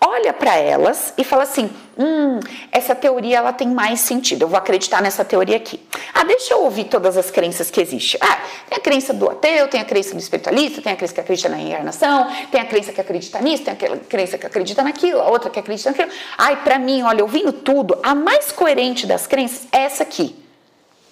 [0.00, 4.58] olha para elas e fala assim: hum, essa teoria ela tem mais sentido, eu vou
[4.58, 5.80] acreditar nessa teoria aqui.
[6.12, 8.20] Ah, deixa eu ouvir todas as crenças que existem.
[8.22, 11.20] Ah, tem a crença do ateu, tem a crença do espiritualista, tem a crença que
[11.20, 15.20] acredita na reencarnação, tem a crença que acredita nisso, tem a crença que acredita naquilo,
[15.20, 16.10] a outra que acredita naquilo.
[16.36, 20.36] Ai, para mim, olha, ouvindo tudo, a mais coerente das crenças é essa aqui.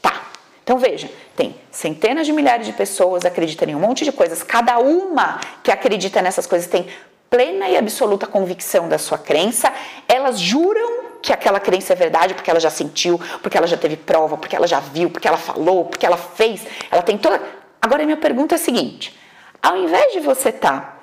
[0.01, 0.23] Tá.
[0.63, 4.79] Então veja, tem centenas de milhares de pessoas acreditando em um monte de coisas, cada
[4.79, 6.87] uma que acredita nessas coisas tem
[7.33, 9.73] plena e absoluta convicção da sua crença,
[10.07, 13.97] elas juram que aquela crença é verdade porque ela já sentiu, porque ela já teve
[13.97, 17.41] prova, porque ela já viu, porque ela falou, porque ela fez, ela tem toda.
[17.81, 19.19] Agora, minha pergunta é a seguinte:
[19.63, 21.03] ao invés de você estar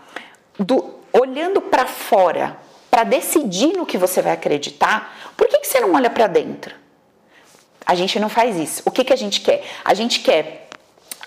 [0.56, 0.76] tá
[1.12, 2.58] olhando para fora
[2.92, 6.76] para decidir no que você vai acreditar, por que, que você não olha para dentro?
[7.84, 8.84] A gente não faz isso.
[8.86, 9.64] O que, que a gente quer?
[9.84, 10.69] A gente quer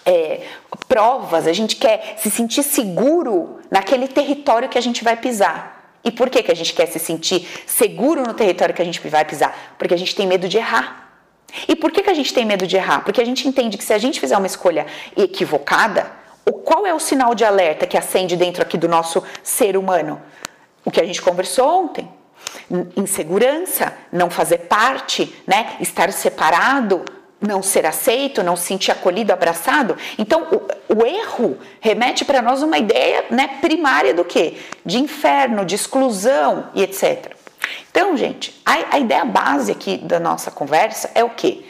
[0.04, 0.40] é,
[0.88, 5.80] provas, a gente quer se sentir seguro naquele território que a gente vai pisar.
[6.04, 9.00] E por que, que a gente quer se sentir seguro no território que a gente
[9.08, 9.74] vai pisar?
[9.78, 11.10] Porque a gente tem medo de errar.
[11.68, 13.04] E por que, que a gente tem medo de errar?
[13.04, 14.86] Porque a gente entende que se a gente fizer uma escolha
[15.16, 16.10] equivocada,
[16.64, 20.20] qual é o sinal de alerta que acende dentro aqui do nosso ser humano?
[20.84, 22.08] O que a gente conversou ontem.
[22.96, 25.76] Insegurança, não fazer parte, né?
[25.80, 27.04] estar separado,
[27.42, 29.96] não ser aceito, não se sentir acolhido, abraçado.
[30.16, 30.46] Então,
[30.88, 34.56] o, o erro remete para nós uma ideia né, primária do que?
[34.86, 37.34] De inferno, de exclusão e etc.
[37.90, 41.66] Então, gente, a, a ideia base aqui da nossa conversa é o que?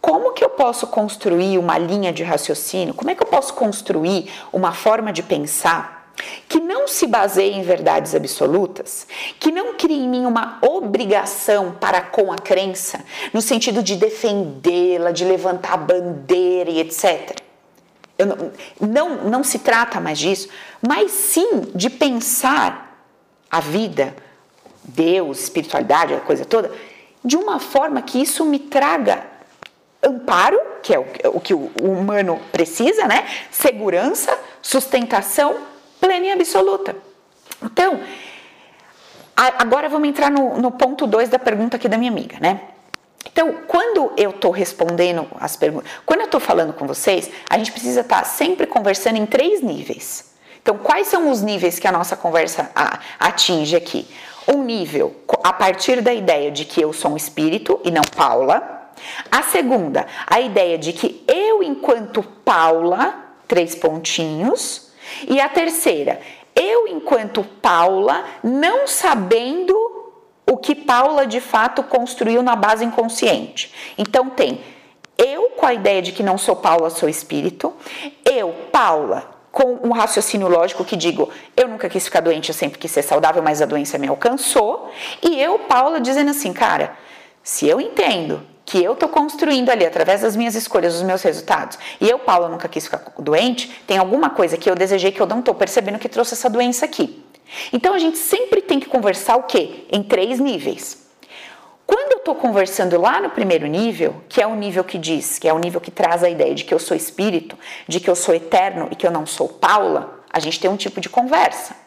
[0.00, 2.92] Como que eu posso construir uma linha de raciocínio?
[2.92, 6.01] Como é que eu posso construir uma forma de pensar
[6.48, 9.06] que não se baseie em verdades absolutas,
[9.40, 15.10] que não crie em mim uma obrigação para com a crença, no sentido de defendê-la,
[15.10, 17.38] de levantar a bandeira e etc.
[18.18, 20.48] Não, não, não se trata mais disso,
[20.86, 23.06] mas sim de pensar
[23.50, 24.14] a vida,
[24.84, 26.70] Deus, espiritualidade, a coisa toda,
[27.24, 29.24] de uma forma que isso me traga
[30.02, 33.26] amparo, que é o, o que o humano precisa, né?
[33.50, 35.71] Segurança, sustentação
[36.02, 36.96] plena e absoluta.
[37.62, 38.00] Então,
[39.36, 42.60] agora vamos entrar no, no ponto 2 da pergunta aqui da minha amiga, né?
[43.24, 47.70] Então, quando eu estou respondendo as perguntas, quando eu estou falando com vocês, a gente
[47.70, 50.32] precisa estar tá sempre conversando em três níveis.
[50.60, 52.70] Então, quais são os níveis que a nossa conversa
[53.18, 54.08] atinge aqui?
[54.46, 58.90] Um nível a partir da ideia de que eu sou um espírito e não Paula.
[59.30, 63.14] A segunda, a ideia de que eu, enquanto Paula,
[63.46, 64.91] três pontinhos,
[65.28, 66.20] e a terceira,
[66.54, 69.74] eu, enquanto Paula, não sabendo
[70.46, 73.72] o que Paula de fato construiu na base inconsciente.
[73.96, 74.60] Então, tem
[75.16, 77.72] eu com a ideia de que não sou Paula, sou espírito,
[78.24, 82.78] eu, Paula, com um raciocínio lógico que digo, eu nunca quis ficar doente, eu sempre
[82.78, 84.90] quis ser saudável, mas a doença me alcançou,
[85.22, 86.96] e eu, Paula, dizendo assim, cara,
[87.42, 91.78] se eu entendo que eu estou construindo ali através das minhas escolhas, os meus resultados,
[92.00, 95.26] e eu, Paula, nunca quis ficar doente, tem alguma coisa que eu desejei que eu
[95.26, 97.22] não estou percebendo que trouxe essa doença aqui.
[97.72, 99.84] Então a gente sempre tem que conversar o quê?
[99.90, 101.02] Em três níveis.
[101.84, 105.48] Quando eu estou conversando lá no primeiro nível, que é o nível que diz, que
[105.48, 108.14] é o nível que traz a ideia de que eu sou espírito, de que eu
[108.14, 111.81] sou eterno e que eu não sou Paula, a gente tem um tipo de conversa.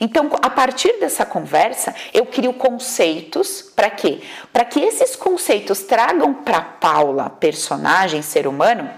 [0.00, 4.20] Então, a partir dessa conversa, eu crio conceitos para quê?
[4.52, 8.90] Para que esses conceitos tragam para Paula, personagem, ser humano,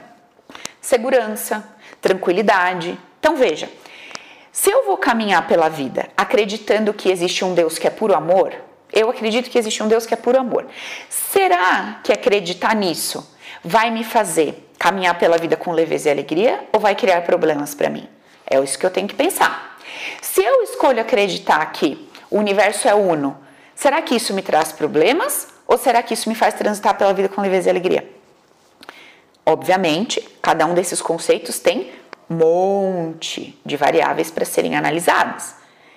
[0.81, 1.67] segurança,
[2.01, 2.99] tranquilidade.
[3.21, 3.71] Então, veja,
[4.51, 8.55] se eu vou caminhar pela vida acreditando que existe um Deus que é puro amor,
[8.93, 10.67] eu acredito que existe um Deus que é puro amor.
[11.09, 16.81] Será que acreditar nisso vai me fazer caminhar pela vida com leveza e alegria ou
[16.81, 18.09] vai criar problemas para mim?
[18.51, 19.78] É isso que eu tenho que pensar.
[20.33, 23.37] Se eu escolho acreditar que o universo é uno,
[23.75, 27.31] será que isso me traz problemas ou será que isso me faz transitar pela vida
[27.31, 28.13] com leveza e alegria?
[29.45, 31.91] Obviamente, cada um desses conceitos tem
[32.29, 35.57] monte de variáveis para serem analisadas.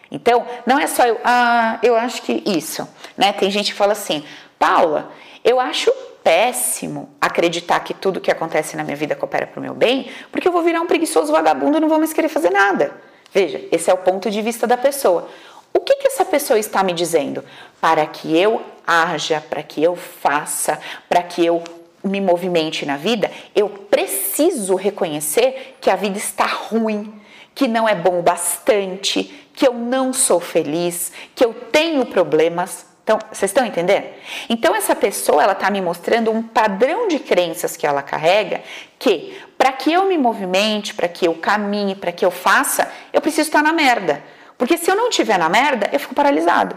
[0.09, 3.33] Então, não é só eu, ah, eu acho que isso, né?
[3.33, 4.23] Tem gente que fala assim,
[4.57, 5.11] Paula,
[5.43, 5.91] eu acho
[6.23, 10.47] péssimo acreditar que tudo que acontece na minha vida coopera para o meu bem, porque
[10.47, 13.10] eu vou virar um preguiçoso vagabundo e não vou mais querer fazer nada.
[13.33, 15.29] Veja, esse é o ponto de vista da pessoa.
[15.73, 17.43] O que, que essa pessoa está me dizendo?
[17.79, 21.63] Para que eu haja, para que eu faça, para que eu
[22.03, 27.13] me movimente na vida, eu preciso reconhecer que a vida está ruim,
[27.53, 32.85] que não é bom o bastante, que eu não sou feliz, que eu tenho problemas.
[33.03, 34.05] Então, vocês estão entendendo?
[34.49, 38.61] Então, essa pessoa, ela está me mostrando um padrão de crenças que ela carrega,
[38.97, 43.21] que para que eu me movimente, para que eu caminhe, para que eu faça, eu
[43.21, 44.23] preciso estar na merda.
[44.57, 46.75] Porque se eu não estiver na merda, eu fico paralisado.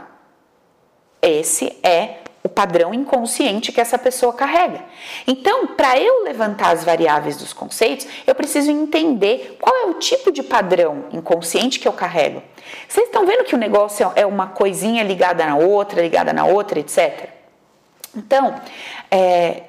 [1.23, 4.85] Esse é o padrão inconsciente que essa pessoa carrega.
[5.27, 10.31] Então, para eu levantar as variáveis dos conceitos, eu preciso entender qual é o tipo
[10.31, 12.43] de padrão inconsciente que eu carrego.
[12.87, 16.81] Vocês estão vendo que o negócio é uma coisinha ligada na outra, ligada na outra,
[16.81, 17.31] etc.
[18.15, 18.55] Então,
[19.11, 19.63] é,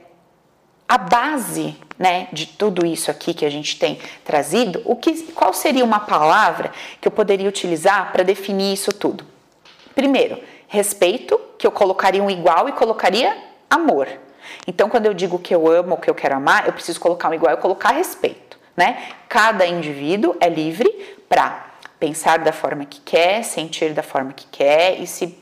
[0.87, 5.53] a base né, de tudo isso aqui que a gente tem trazido, o que, qual
[5.53, 6.71] seria uma palavra
[7.01, 9.25] que eu poderia utilizar para definir isso tudo?
[9.95, 13.35] Primeiro, respeito, que eu colocaria um igual e colocaria
[13.69, 14.07] amor.
[14.67, 17.29] Então, quando eu digo que eu amo ou que eu quero amar, eu preciso colocar
[17.29, 19.03] um igual e colocar respeito, né?
[19.27, 20.89] Cada indivíduo é livre
[21.27, 21.65] para
[21.99, 25.35] pensar da forma que quer, sentir da forma que quer e se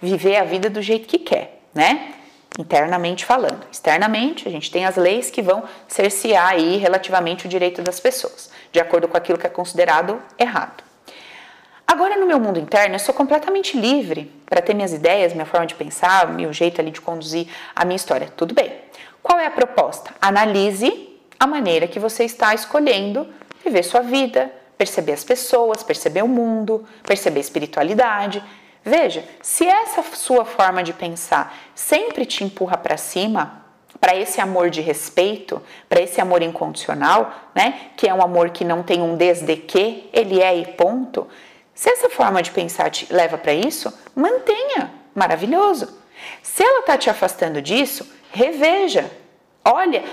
[0.00, 2.14] viver a vida do jeito que quer, né?
[2.58, 3.66] Internamente falando.
[3.70, 8.50] Externamente, a gente tem as leis que vão cercear aí relativamente o direito das pessoas,
[8.70, 10.84] de acordo com aquilo que é considerado errado.
[11.86, 15.66] Agora, no meu mundo interno, eu sou completamente livre para ter minhas ideias, minha forma
[15.66, 18.32] de pensar, meu jeito ali de conduzir a minha história.
[18.36, 18.72] Tudo bem.
[19.22, 20.10] Qual é a proposta?
[20.20, 23.26] Analise a maneira que você está escolhendo
[23.64, 28.42] viver sua vida, perceber as pessoas, perceber o mundo, perceber a espiritualidade.
[28.84, 33.64] Veja, se essa sua forma de pensar sempre te empurra para cima,
[33.98, 38.64] para esse amor de respeito, para esse amor incondicional, né, que é um amor que
[38.64, 41.26] não tem um desde que, ele é e ponto,
[41.74, 45.98] se essa forma de pensar te leva para isso, mantenha, maravilhoso.
[46.42, 49.10] Se ela está te afastando disso, reveja.
[49.64, 50.04] Olha,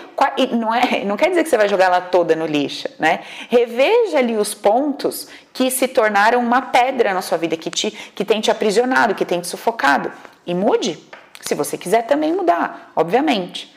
[0.54, 3.22] não, é, não quer dizer que você vai jogar ela toda no lixo, né?
[3.50, 8.24] Reveja ali os pontos que se tornaram uma pedra na sua vida, que, te, que
[8.24, 10.12] tem te aprisionado, que tem te sufocado.
[10.46, 10.98] E mude,
[11.42, 13.76] se você quiser também mudar, obviamente.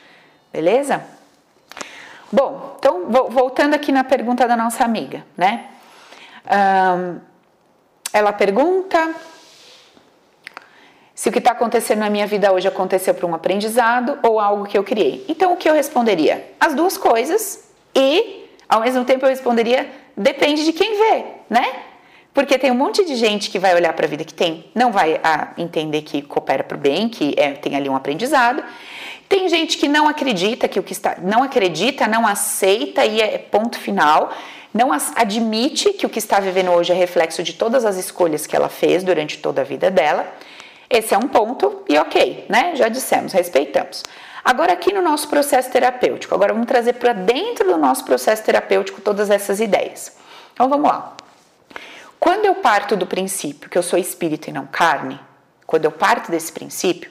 [0.52, 1.04] Beleza?
[2.30, 5.66] Bom, então voltando aqui na pergunta da nossa amiga, né?
[6.46, 7.20] Um,
[8.12, 9.12] ela pergunta
[11.14, 14.64] se o que está acontecendo na minha vida hoje aconteceu por um aprendizado ou algo
[14.66, 15.24] que eu criei.
[15.28, 16.44] Então, o que eu responderia?
[16.58, 21.66] As duas coisas e, ao mesmo tempo, eu responderia: depende de quem vê, né?
[22.32, 24.90] Porque tem um monte de gente que vai olhar para a vida que tem, não
[24.90, 28.64] vai a, entender que coopera para o bem, que é, tem ali um aprendizado.
[29.28, 33.38] Tem gente que não acredita que o que está, não acredita, não aceita e é
[33.38, 34.32] ponto final
[34.74, 38.56] não admite que o que está vivendo hoje é reflexo de todas as escolhas que
[38.56, 40.26] ela fez durante toda a vida dela.
[40.88, 42.76] Esse é um ponto e ok, né?
[42.76, 44.02] Já dissemos, respeitamos.
[44.44, 49.00] Agora aqui no nosso processo terapêutico, agora vamos trazer para dentro do nosso processo terapêutico
[49.00, 50.16] todas essas ideias.
[50.52, 51.16] Então vamos lá.
[52.20, 55.18] Quando eu parto do princípio que eu sou espírito e não carne,
[55.66, 57.10] quando eu parto desse princípio,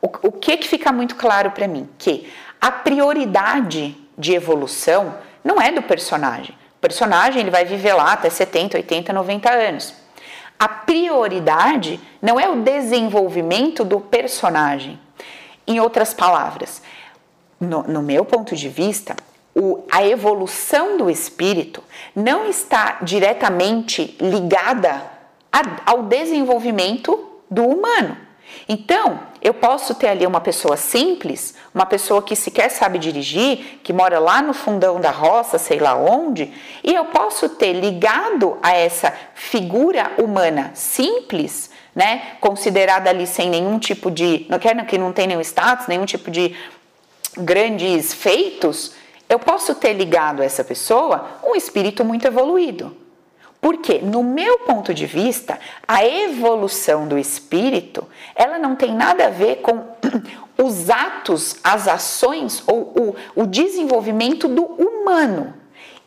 [0.00, 1.88] o, o que que fica muito claro para mim?
[1.98, 6.56] Que a prioridade de evolução não é do personagem.
[6.76, 9.94] O personagem ele vai viver lá até 70, 80, 90 anos.
[10.58, 14.98] A prioridade não é o desenvolvimento do personagem.
[15.66, 16.82] Em outras palavras,
[17.60, 19.14] no, no meu ponto de vista,
[19.54, 21.82] o, a evolução do espírito
[22.14, 25.02] não está diretamente ligada
[25.52, 28.16] a, ao desenvolvimento do humano.
[28.68, 33.92] Então, eu posso ter ali uma pessoa simples, uma pessoa que sequer sabe dirigir, que
[33.92, 38.74] mora lá no fundão da roça, sei lá onde, e eu posso ter ligado a
[38.74, 45.12] essa figura humana simples, né, considerada ali sem nenhum tipo de, não quero que não
[45.12, 46.52] tem nenhum status, nenhum tipo de
[47.36, 48.94] grandes feitos,
[49.28, 52.96] eu posso ter ligado a essa pessoa um espírito muito evoluído.
[53.60, 59.30] Porque, no meu ponto de vista, a evolução do espírito, ela não tem nada a
[59.30, 59.84] ver com
[60.60, 65.54] os atos, as ações ou o, o desenvolvimento do humano,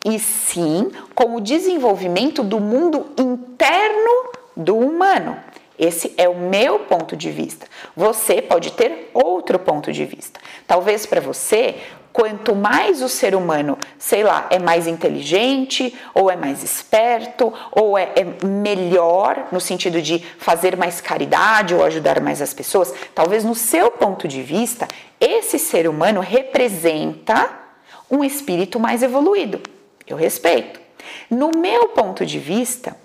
[0.04, 5.38] e sim com o desenvolvimento do mundo interno do humano.
[5.80, 7.66] Esse é o meu ponto de vista.
[7.96, 10.40] Você pode ter outro ponto de vista.
[10.68, 11.76] Talvez para você
[12.14, 17.98] Quanto mais o ser humano, sei lá, é mais inteligente, ou é mais esperto, ou
[17.98, 23.46] é, é, melhor no sentido de fazer mais caridade ou ajudar mais as pessoas, talvez
[23.46, 24.88] no seu ponto de vista,
[25.20, 27.50] esse ser humano representa
[28.10, 29.62] um espírito mais evoluído.
[30.06, 30.82] Eu respeito.
[31.30, 32.96] No meu ponto de vista,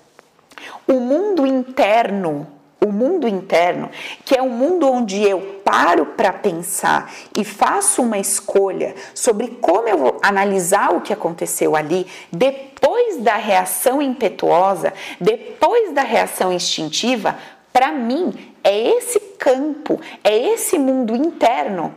[0.88, 3.91] o mundo interno o mundo interno,
[4.24, 9.89] que é um mundo onde eu paro para pensar e faço uma escolha sobre como
[9.89, 17.37] eu vou analisar o que aconteceu ali depois da reação impetuosa, depois da reação instintiva,
[17.72, 21.95] para mim é esse campo, é esse mundo interno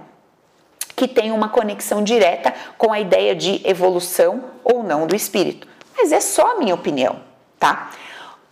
[0.96, 5.68] que tem uma conexão direta com a ideia de evolução ou não do espírito.
[5.98, 7.22] Mas é só a minha opinião,
[7.58, 7.92] tá?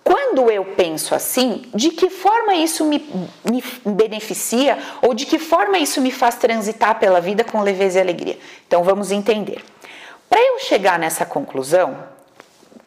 [0.07, 2.99] Quando eu penso assim, de que forma isso me,
[3.43, 8.01] me, beneficia ou de que forma isso me faz transitar pela vida com leveza e
[8.01, 8.39] alegria?
[8.65, 9.61] Então vamos entender.
[10.29, 12.05] Para eu chegar nessa conclusão,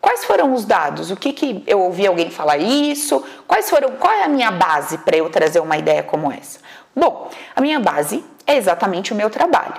[0.00, 1.10] quais foram os dados?
[1.10, 3.22] O que, que eu ouvi alguém falar isso?
[3.46, 3.90] Quais foram?
[3.96, 6.58] Qual é a minha base para eu trazer uma ideia como essa?
[6.96, 9.78] Bom, a minha base é exatamente o meu trabalho.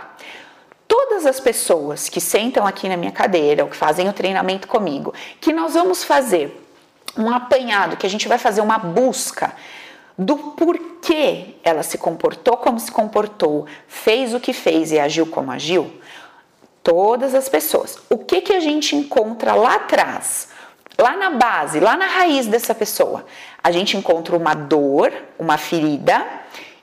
[0.88, 5.12] Todas as pessoas que sentam aqui na minha cadeira ou que fazem o treinamento comigo,
[5.40, 6.61] que nós vamos fazer
[7.18, 9.54] um apanhado, que a gente vai fazer uma busca
[10.18, 15.52] do porquê ela se comportou como se comportou, fez o que fez e agiu como
[15.52, 15.92] agiu.
[16.84, 18.00] Todas as pessoas.
[18.10, 20.50] O que que a gente encontra lá atrás?
[20.98, 23.26] Lá na base, lá na raiz dessa pessoa,
[23.64, 26.26] a gente encontra uma dor, uma ferida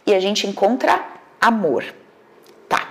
[0.07, 1.05] e a gente encontra
[1.41, 1.85] amor.
[2.69, 2.89] Tá.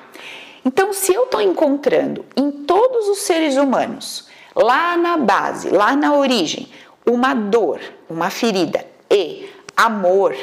[0.63, 6.13] Então, se eu estou encontrando em todos os seres humanos, lá na base, lá na
[6.15, 6.69] origem,
[7.07, 7.79] uma dor,
[8.09, 10.35] uma ferida e amor.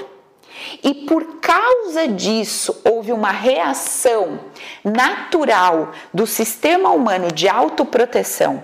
[0.82, 4.40] E por causa disso houve uma reação
[4.82, 8.62] natural do sistema humano de autoproteção.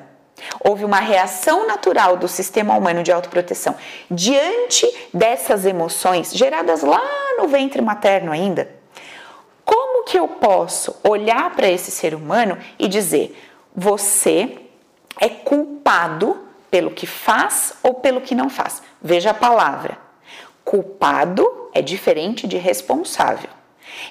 [0.61, 3.77] Houve uma reação natural do sistema humano de autoproteção
[4.11, 7.03] diante dessas emoções geradas lá
[7.39, 8.71] no ventre materno ainda.
[9.65, 13.37] Como que eu posso olhar para esse ser humano e dizer:
[13.75, 14.57] você
[15.21, 18.83] é culpado pelo que faz ou pelo que não faz.
[19.03, 19.99] Veja a palavra.
[20.65, 23.51] Culpado é diferente de responsável.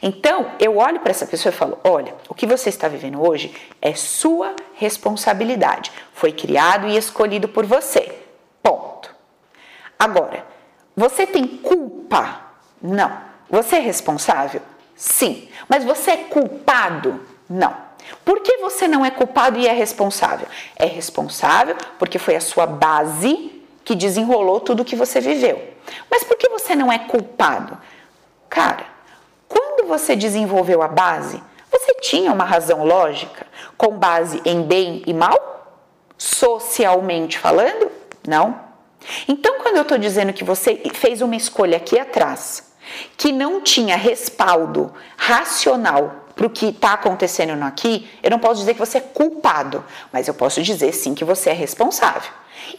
[0.01, 3.55] Então, eu olho para essa pessoa e falo: olha, o que você está vivendo hoje
[3.81, 5.91] é sua responsabilidade.
[6.13, 8.13] Foi criado e escolhido por você.
[8.61, 9.15] Ponto.
[9.97, 10.45] Agora,
[10.95, 12.41] você tem culpa?
[12.81, 13.29] Não.
[13.49, 14.61] Você é responsável?
[14.95, 15.49] Sim.
[15.67, 17.25] Mas você é culpado?
[17.49, 17.88] Não.
[18.23, 20.47] Por que você não é culpado e é responsável?
[20.75, 25.73] É responsável porque foi a sua base que desenrolou tudo que você viveu.
[26.09, 27.77] Mas por que você não é culpado?
[28.49, 28.85] Cara,
[29.47, 31.41] quando você desenvolveu a base,
[31.71, 33.45] você tinha uma razão lógica
[33.77, 35.83] com base em bem e mal?
[36.17, 37.91] Socialmente falando?
[38.27, 38.59] Não.
[39.27, 42.69] Então, quando eu estou dizendo que você fez uma escolha aqui atrás
[43.17, 48.73] que não tinha respaldo racional para o que está acontecendo aqui, eu não posso dizer
[48.73, 52.31] que você é culpado, mas eu posso dizer sim que você é responsável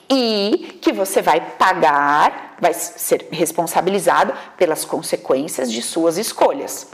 [0.08, 6.88] e que você vai pagar, vai ser responsabilizado pelas consequências de suas escolhas.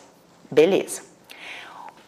[0.51, 1.03] Beleza.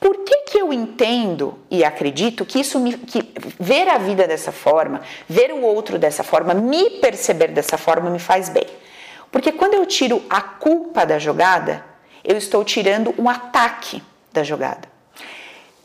[0.00, 4.50] Por que, que eu entendo e acredito que isso me, que ver a vida dessa
[4.50, 8.66] forma, ver o outro dessa forma, me perceber dessa forma me faz bem?
[9.30, 11.84] Porque quando eu tiro a culpa da jogada,
[12.24, 14.02] eu estou tirando um ataque
[14.32, 14.88] da jogada.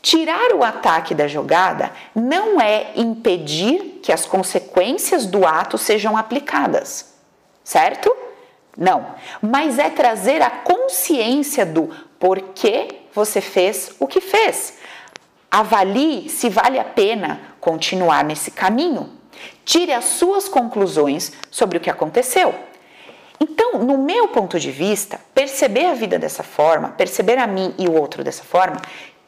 [0.02, 7.14] Tirar o ataque da jogada não é impedir que as consequências do ato sejam aplicadas,
[7.64, 8.14] certo?
[8.76, 11.88] Não, mas é trazer a consciência do
[12.18, 14.74] porquê você fez o que fez.
[15.50, 19.10] Avalie se vale a pena continuar nesse caminho.
[19.64, 22.54] Tire as suas conclusões sobre o que aconteceu.
[23.40, 27.88] Então, no meu ponto de vista, perceber a vida dessa forma, perceber a mim e
[27.88, 28.80] o outro dessa forma,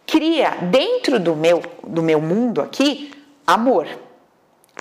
[0.07, 3.13] cria dentro do meu, do meu mundo aqui
[3.47, 3.89] amor.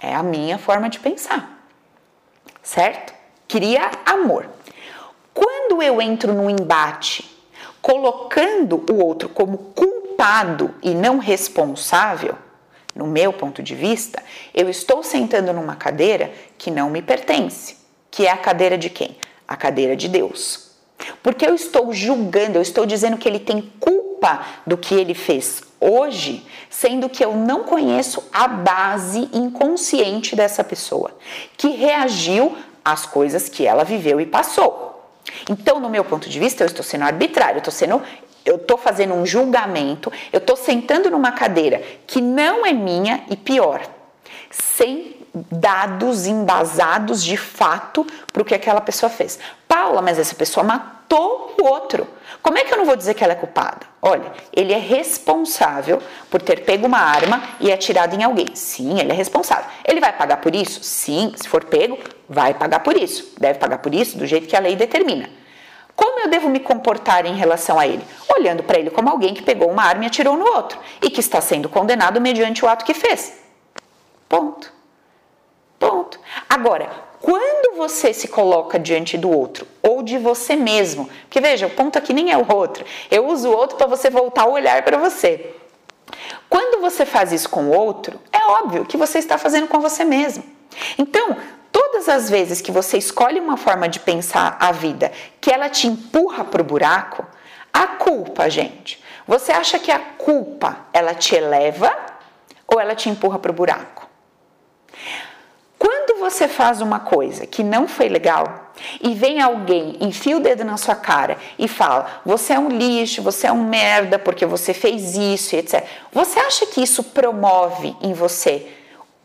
[0.01, 1.67] É a minha forma de pensar,
[2.61, 3.13] certo?
[3.47, 4.47] Cria amor.
[5.33, 7.29] Quando eu entro no embate,
[7.81, 12.37] colocando o outro como culpado e não responsável,
[12.93, 14.23] no meu ponto de vista,
[14.53, 17.84] eu estou sentando numa cadeira que não me pertence
[18.15, 19.17] que é a cadeira de quem?
[19.45, 20.69] A cadeira de Deus.
[21.21, 25.61] Porque eu estou julgando, eu estou dizendo que ele tem culpa do que ele fez
[25.81, 31.11] hoje, sendo que eu não conheço a base inconsciente dessa pessoa,
[31.57, 35.11] que reagiu às coisas que ela viveu e passou.
[35.49, 38.01] Então, no meu ponto de vista, eu estou sendo arbitrário, eu estou sendo
[38.45, 43.35] eu estou fazendo um julgamento, eu estou sentando numa cadeira que não é minha e
[43.35, 43.81] pior,
[44.51, 45.14] sem
[45.51, 49.37] dados embasados de fato para o que aquela pessoa fez.
[49.67, 52.07] Paula, mas essa pessoa matou o outro.
[52.41, 53.87] Como é que eu não vou dizer que ela é culpada?
[54.01, 58.55] Olha, ele é responsável por ter pego uma arma e atirado em alguém.
[58.55, 59.65] Sim, ele é responsável.
[59.83, 60.83] Ele vai pagar por isso?
[60.83, 61.97] Sim, se for pego,
[62.29, 63.33] vai pagar por isso.
[63.39, 65.27] Deve pagar por isso do jeito que a lei determina.
[65.95, 68.05] Como eu devo me comportar em relação a ele?
[68.37, 71.21] Olhando para ele como alguém que pegou uma arma e atirou no outro e que
[71.21, 73.39] está sendo condenado mediante o ato que fez.
[74.27, 74.74] Ponto.
[75.79, 76.19] Ponto.
[76.49, 76.89] Agora,
[77.21, 81.97] quando você se coloca diante do outro ou de você mesmo, porque veja, o ponto
[81.97, 84.97] aqui nem é o outro, eu uso o outro para você voltar o olhar para
[84.97, 85.53] você.
[86.49, 90.05] Quando você faz isso com o outro, é óbvio que você está fazendo com você
[90.05, 90.43] mesmo.
[90.97, 91.35] Então,
[91.71, 95.69] toda todas as vezes que você escolhe uma forma de pensar a vida que ela
[95.69, 97.25] te empurra para o buraco,
[97.71, 101.95] a culpa, gente, você acha que a culpa ela te eleva
[102.67, 104.04] ou ela te empurra para o buraco?
[106.25, 110.75] Você faz uma coisa que não foi legal e vem alguém, enfia o dedo na
[110.75, 115.15] sua cara e fala: você é um lixo, você é um merda porque você fez
[115.15, 115.85] isso, etc.
[116.11, 118.67] Você acha que isso promove em você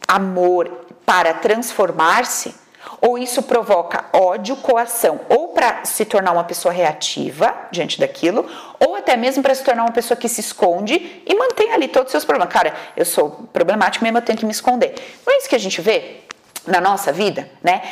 [0.07, 2.55] amor para transformar-se?
[3.01, 8.47] Ou isso provoca ódio, coação, ou para se tornar uma pessoa reativa diante daquilo,
[8.79, 12.09] ou até mesmo para se tornar uma pessoa que se esconde e mantém ali todos
[12.09, 12.53] os seus problemas.
[12.53, 14.95] Cara, eu sou problemático mesmo, eu tenho que me esconder.
[15.27, 16.25] Não é isso que a gente vê?
[16.67, 17.83] Na nossa vida, né?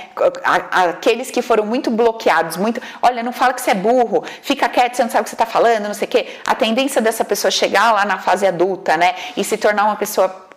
[0.71, 4.95] Aqueles que foram muito bloqueados, muito, olha, não fala que você é burro, fica quieto,
[4.95, 6.27] você não sabe o que você está falando, não sei o quê.
[6.47, 10.49] A tendência dessa pessoa chegar lá na fase adulta, né, e se tornar uma pessoa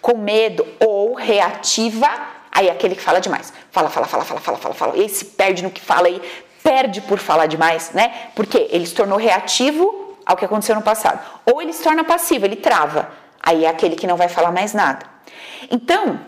[0.00, 2.08] com medo ou reativa,
[2.50, 3.52] aí é aquele que fala demais.
[3.70, 4.96] Fala, fala, fala, fala, fala, fala, fala.
[4.96, 6.22] E se perde no que fala e
[6.62, 8.12] perde por falar demais, né?
[8.34, 11.20] Porque ele se tornou reativo ao que aconteceu no passado.
[11.44, 13.10] Ou ele se torna passivo, ele trava.
[13.42, 15.06] Aí é aquele que não vai falar mais nada.
[15.70, 16.20] Então,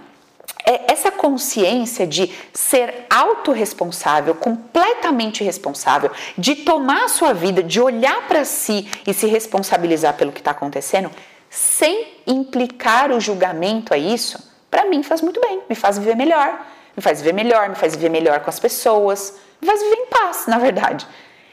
[0.65, 8.45] essa consciência de ser autorresponsável, completamente responsável, de tomar a sua vida, de olhar para
[8.45, 11.11] si e se responsabilizar pelo que está acontecendo,
[11.49, 14.39] sem implicar o julgamento a isso,
[14.71, 16.65] para mim faz muito bem, me faz viver melhor,
[16.97, 20.07] me faz viver melhor, me faz viver melhor com as pessoas, me faz viver em
[20.07, 21.07] paz, na verdade.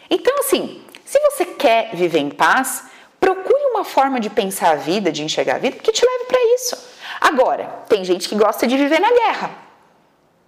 [0.09, 2.83] Então, assim, se você quer viver em paz,
[3.19, 6.55] procure uma forma de pensar a vida, de enxergar a vida que te leve para
[6.55, 6.86] isso.
[7.19, 9.51] Agora, tem gente que gosta de viver na guerra.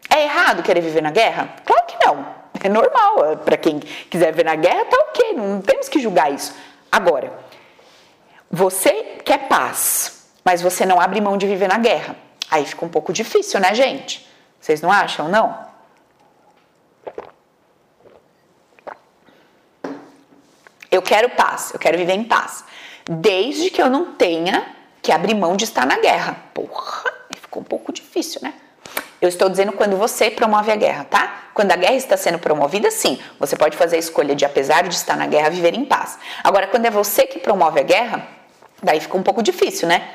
[0.09, 1.55] É errado querer viver na guerra?
[1.65, 2.25] Claro que não.
[2.61, 3.37] É normal.
[3.45, 5.33] Para quem quiser viver na guerra, tá ok.
[5.33, 6.55] Não temos que julgar isso.
[6.91, 7.31] Agora,
[8.49, 12.15] você quer paz, mas você não abre mão de viver na guerra.
[12.49, 14.27] Aí fica um pouco difícil, né, gente?
[14.59, 15.69] Vocês não acham, não?
[20.91, 22.63] Eu quero paz, eu quero viver em paz.
[23.05, 24.75] Desde que eu não tenha
[25.09, 26.37] que abrir mão de estar na guerra.
[26.53, 28.53] Porra, ficou um pouco difícil, né?
[29.19, 31.45] Eu estou dizendo quando você promove a guerra, tá?
[31.51, 34.93] Quando a guerra está sendo promovida, sim, você pode fazer a escolha de, apesar de
[34.93, 36.19] estar na guerra, viver em paz.
[36.43, 38.27] Agora, quando é você que promove a guerra,
[38.83, 40.07] daí fica um pouco difícil, né?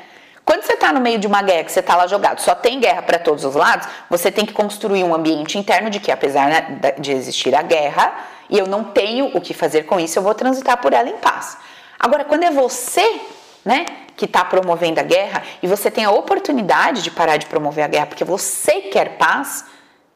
[0.45, 2.79] Quando você está no meio de uma guerra, que você está lá jogado, só tem
[2.79, 6.47] guerra para todos os lados, você tem que construir um ambiente interno de que, apesar
[6.47, 8.13] né, de existir a guerra,
[8.49, 11.17] e eu não tenho o que fazer com isso, eu vou transitar por ela em
[11.17, 11.57] paz.
[11.99, 13.19] Agora, quando é você,
[13.65, 17.83] né, que está promovendo a guerra e você tem a oportunidade de parar de promover
[17.83, 19.65] a guerra porque você quer paz,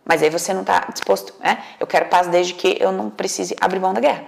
[0.06, 1.62] mas aí você não está disposto, né?
[1.80, 4.24] Eu quero paz desde que eu não precise abrir mão da guerra.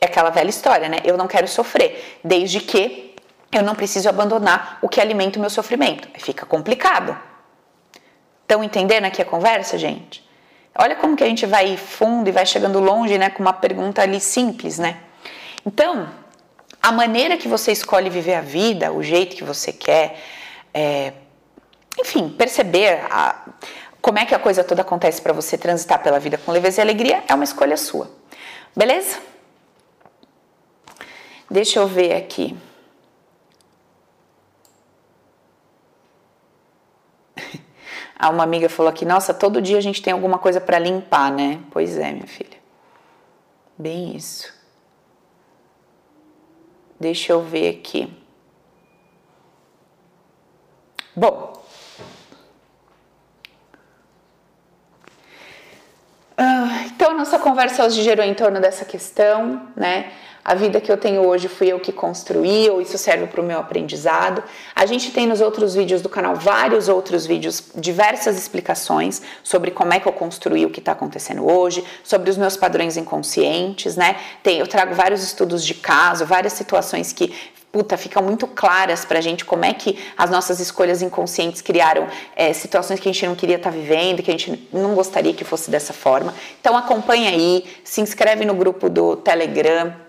[0.00, 0.98] É aquela velha história, né?
[1.04, 3.14] Eu não quero sofrer desde que
[3.52, 6.08] eu não preciso abandonar o que alimenta o meu sofrimento.
[6.18, 7.16] Fica complicado.
[8.42, 10.28] Estão entendendo aqui a conversa, gente?
[10.76, 13.30] Olha como que a gente vai fundo e vai chegando longe, né?
[13.30, 14.98] Com uma pergunta ali simples, né?
[15.64, 16.08] Então,
[16.84, 20.20] a maneira que você escolhe viver a vida, o jeito que você quer,
[20.74, 21.14] é,
[21.98, 23.42] enfim, perceber a,
[24.02, 26.82] como é que a coisa toda acontece para você transitar pela vida com leveza e
[26.82, 28.10] alegria é uma escolha sua.
[28.76, 29.18] Beleza?
[31.50, 32.54] Deixa eu ver aqui.
[38.16, 41.32] Ah, uma amiga falou aqui: Nossa, todo dia a gente tem alguma coisa para limpar,
[41.32, 41.60] né?
[41.70, 42.56] Pois é, minha filha.
[43.76, 44.53] Bem isso.
[46.98, 48.12] Deixa eu ver aqui.
[51.16, 51.52] Bom,
[56.38, 60.12] uh, então nossa conversa hoje gerou em torno dessa questão, né?
[60.44, 63.44] A vida que eu tenho hoje fui eu que construí, ou isso serve para o
[63.44, 64.42] meu aprendizado.
[64.74, 69.94] A gente tem nos outros vídeos do canal vários outros vídeos, diversas explicações sobre como
[69.94, 74.16] é que eu construí o que está acontecendo hoje, sobre os meus padrões inconscientes, né?
[74.42, 77.32] Tem, eu trago vários estudos de caso, várias situações que
[77.72, 82.52] puta, ficam muito claras pra gente como é que as nossas escolhas inconscientes criaram é,
[82.52, 85.42] situações que a gente não queria estar tá vivendo, que a gente não gostaria que
[85.42, 86.32] fosse dessa forma.
[86.60, 90.03] Então acompanha aí, se inscreve no grupo do Telegram,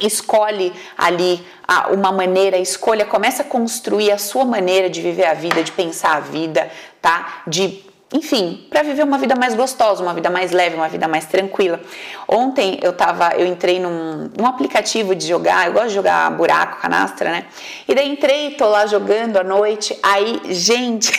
[0.00, 1.44] escolhe ali
[1.92, 6.16] uma maneira, escolha, começa a construir a sua maneira de viver a vida, de pensar
[6.16, 6.70] a vida,
[7.00, 7.42] tá?
[7.46, 11.26] De enfim, para viver uma vida mais gostosa, uma vida mais leve, uma vida mais
[11.26, 11.80] tranquila.
[12.26, 16.80] Ontem eu tava, eu entrei num, num aplicativo de jogar, eu gosto de jogar buraco,
[16.80, 17.44] canastra, né?
[17.86, 21.12] E daí entrei, tô lá jogando à noite, aí, gente,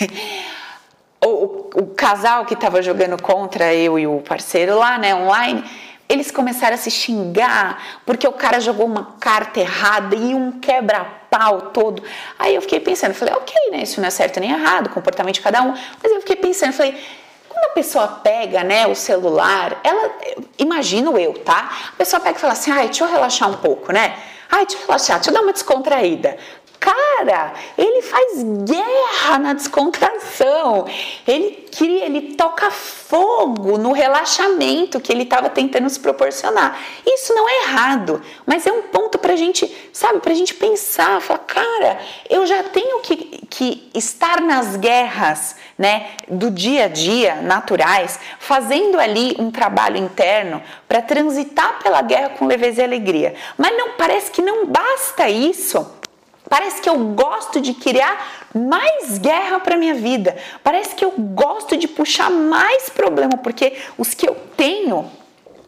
[1.23, 5.63] o, o, o casal que tava jogando contra eu e o parceiro lá, né, online,
[6.11, 11.71] eles começaram a se xingar porque o cara jogou uma carta errada e um quebra-pau
[11.73, 12.03] todo.
[12.37, 13.83] Aí eu fiquei pensando, falei, ok, né?
[13.83, 15.73] Isso não é certo nem errado, comportamento de cada um.
[16.03, 17.01] Mas eu fiquei pensando, falei,
[17.51, 20.09] Quando a pessoa pega, né, o celular, ela,
[20.57, 21.69] imagino eu, tá?
[21.89, 24.17] A pessoa pega e fala assim, ai, deixa eu relaxar um pouco, né?
[24.49, 26.37] Ai, deixa eu relaxar, deixa eu dar uma descontraída.
[26.81, 30.87] Cara, ele faz guerra na descontração.
[31.27, 36.81] Ele cria, ele toca fogo no relaxamento que ele estava tentando se proporcionar.
[37.05, 40.55] Isso não é errado, mas é um ponto para a gente, sabe, para a gente
[40.55, 43.15] pensar, falar, cara, eu já tenho que,
[43.47, 50.63] que estar nas guerras, né, do dia a dia, naturais, fazendo ali um trabalho interno
[50.87, 53.35] para transitar pela guerra com leveza e alegria.
[53.55, 56.00] Mas não parece que não basta isso
[56.51, 60.35] Parece que eu gosto de criar mais guerra para minha vida.
[60.61, 65.09] Parece que eu gosto de puxar mais problema, porque os que eu tenho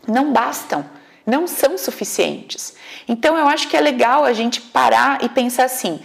[0.06, 0.84] não bastam,
[1.26, 2.76] não são suficientes.
[3.08, 6.02] Então eu acho que é legal a gente parar e pensar assim: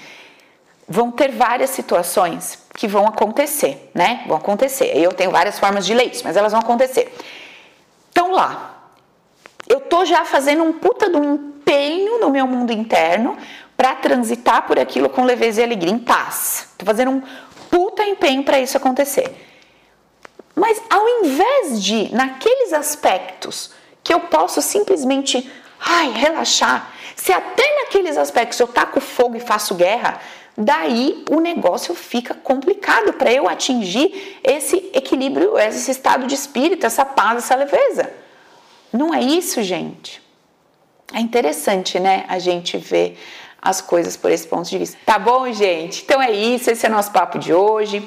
[0.88, 4.22] vão ter várias situações que vão acontecer, né?
[4.28, 4.96] Vão acontecer.
[4.96, 7.12] Eu tenho várias formas de ler mas elas vão acontecer.
[8.12, 8.92] Então lá,
[9.66, 13.36] eu tô já fazendo um puta do empenho no meu mundo interno
[13.78, 16.70] para transitar por aquilo com leveza e alegria, em paz.
[16.76, 17.22] Tô fazendo um
[17.70, 19.32] puta empenho para isso acontecer.
[20.52, 23.70] Mas ao invés de, naqueles aspectos
[24.02, 25.48] que eu posso simplesmente,
[25.78, 30.20] ai, relaxar, se até naqueles aspectos eu taco fogo e faço guerra,
[30.56, 37.04] daí o negócio fica complicado para eu atingir esse equilíbrio, esse estado de espírito, essa
[37.04, 38.12] paz, essa leveza.
[38.92, 40.20] Não é isso, gente?
[41.12, 43.16] É interessante, né, a gente ver
[43.60, 44.98] as coisas por esse ponto de vista.
[45.04, 46.02] Tá bom, gente?
[46.02, 48.06] Então é isso, esse é o nosso papo de hoje.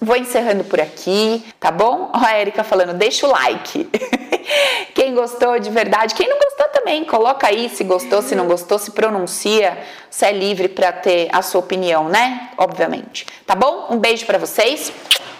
[0.00, 2.10] Vou encerrando por aqui, tá bom?
[2.12, 3.88] Ó, a Erika falando, deixa o like.
[4.94, 8.78] quem gostou de verdade, quem não gostou também, coloca aí se gostou, se não gostou,
[8.78, 9.78] se pronuncia,
[10.10, 12.50] se é livre para ter a sua opinião, né?
[12.58, 13.26] Obviamente.
[13.46, 13.86] Tá bom?
[13.90, 14.92] Um beijo para vocês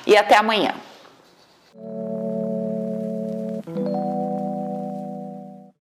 [0.06, 0.72] e até amanhã.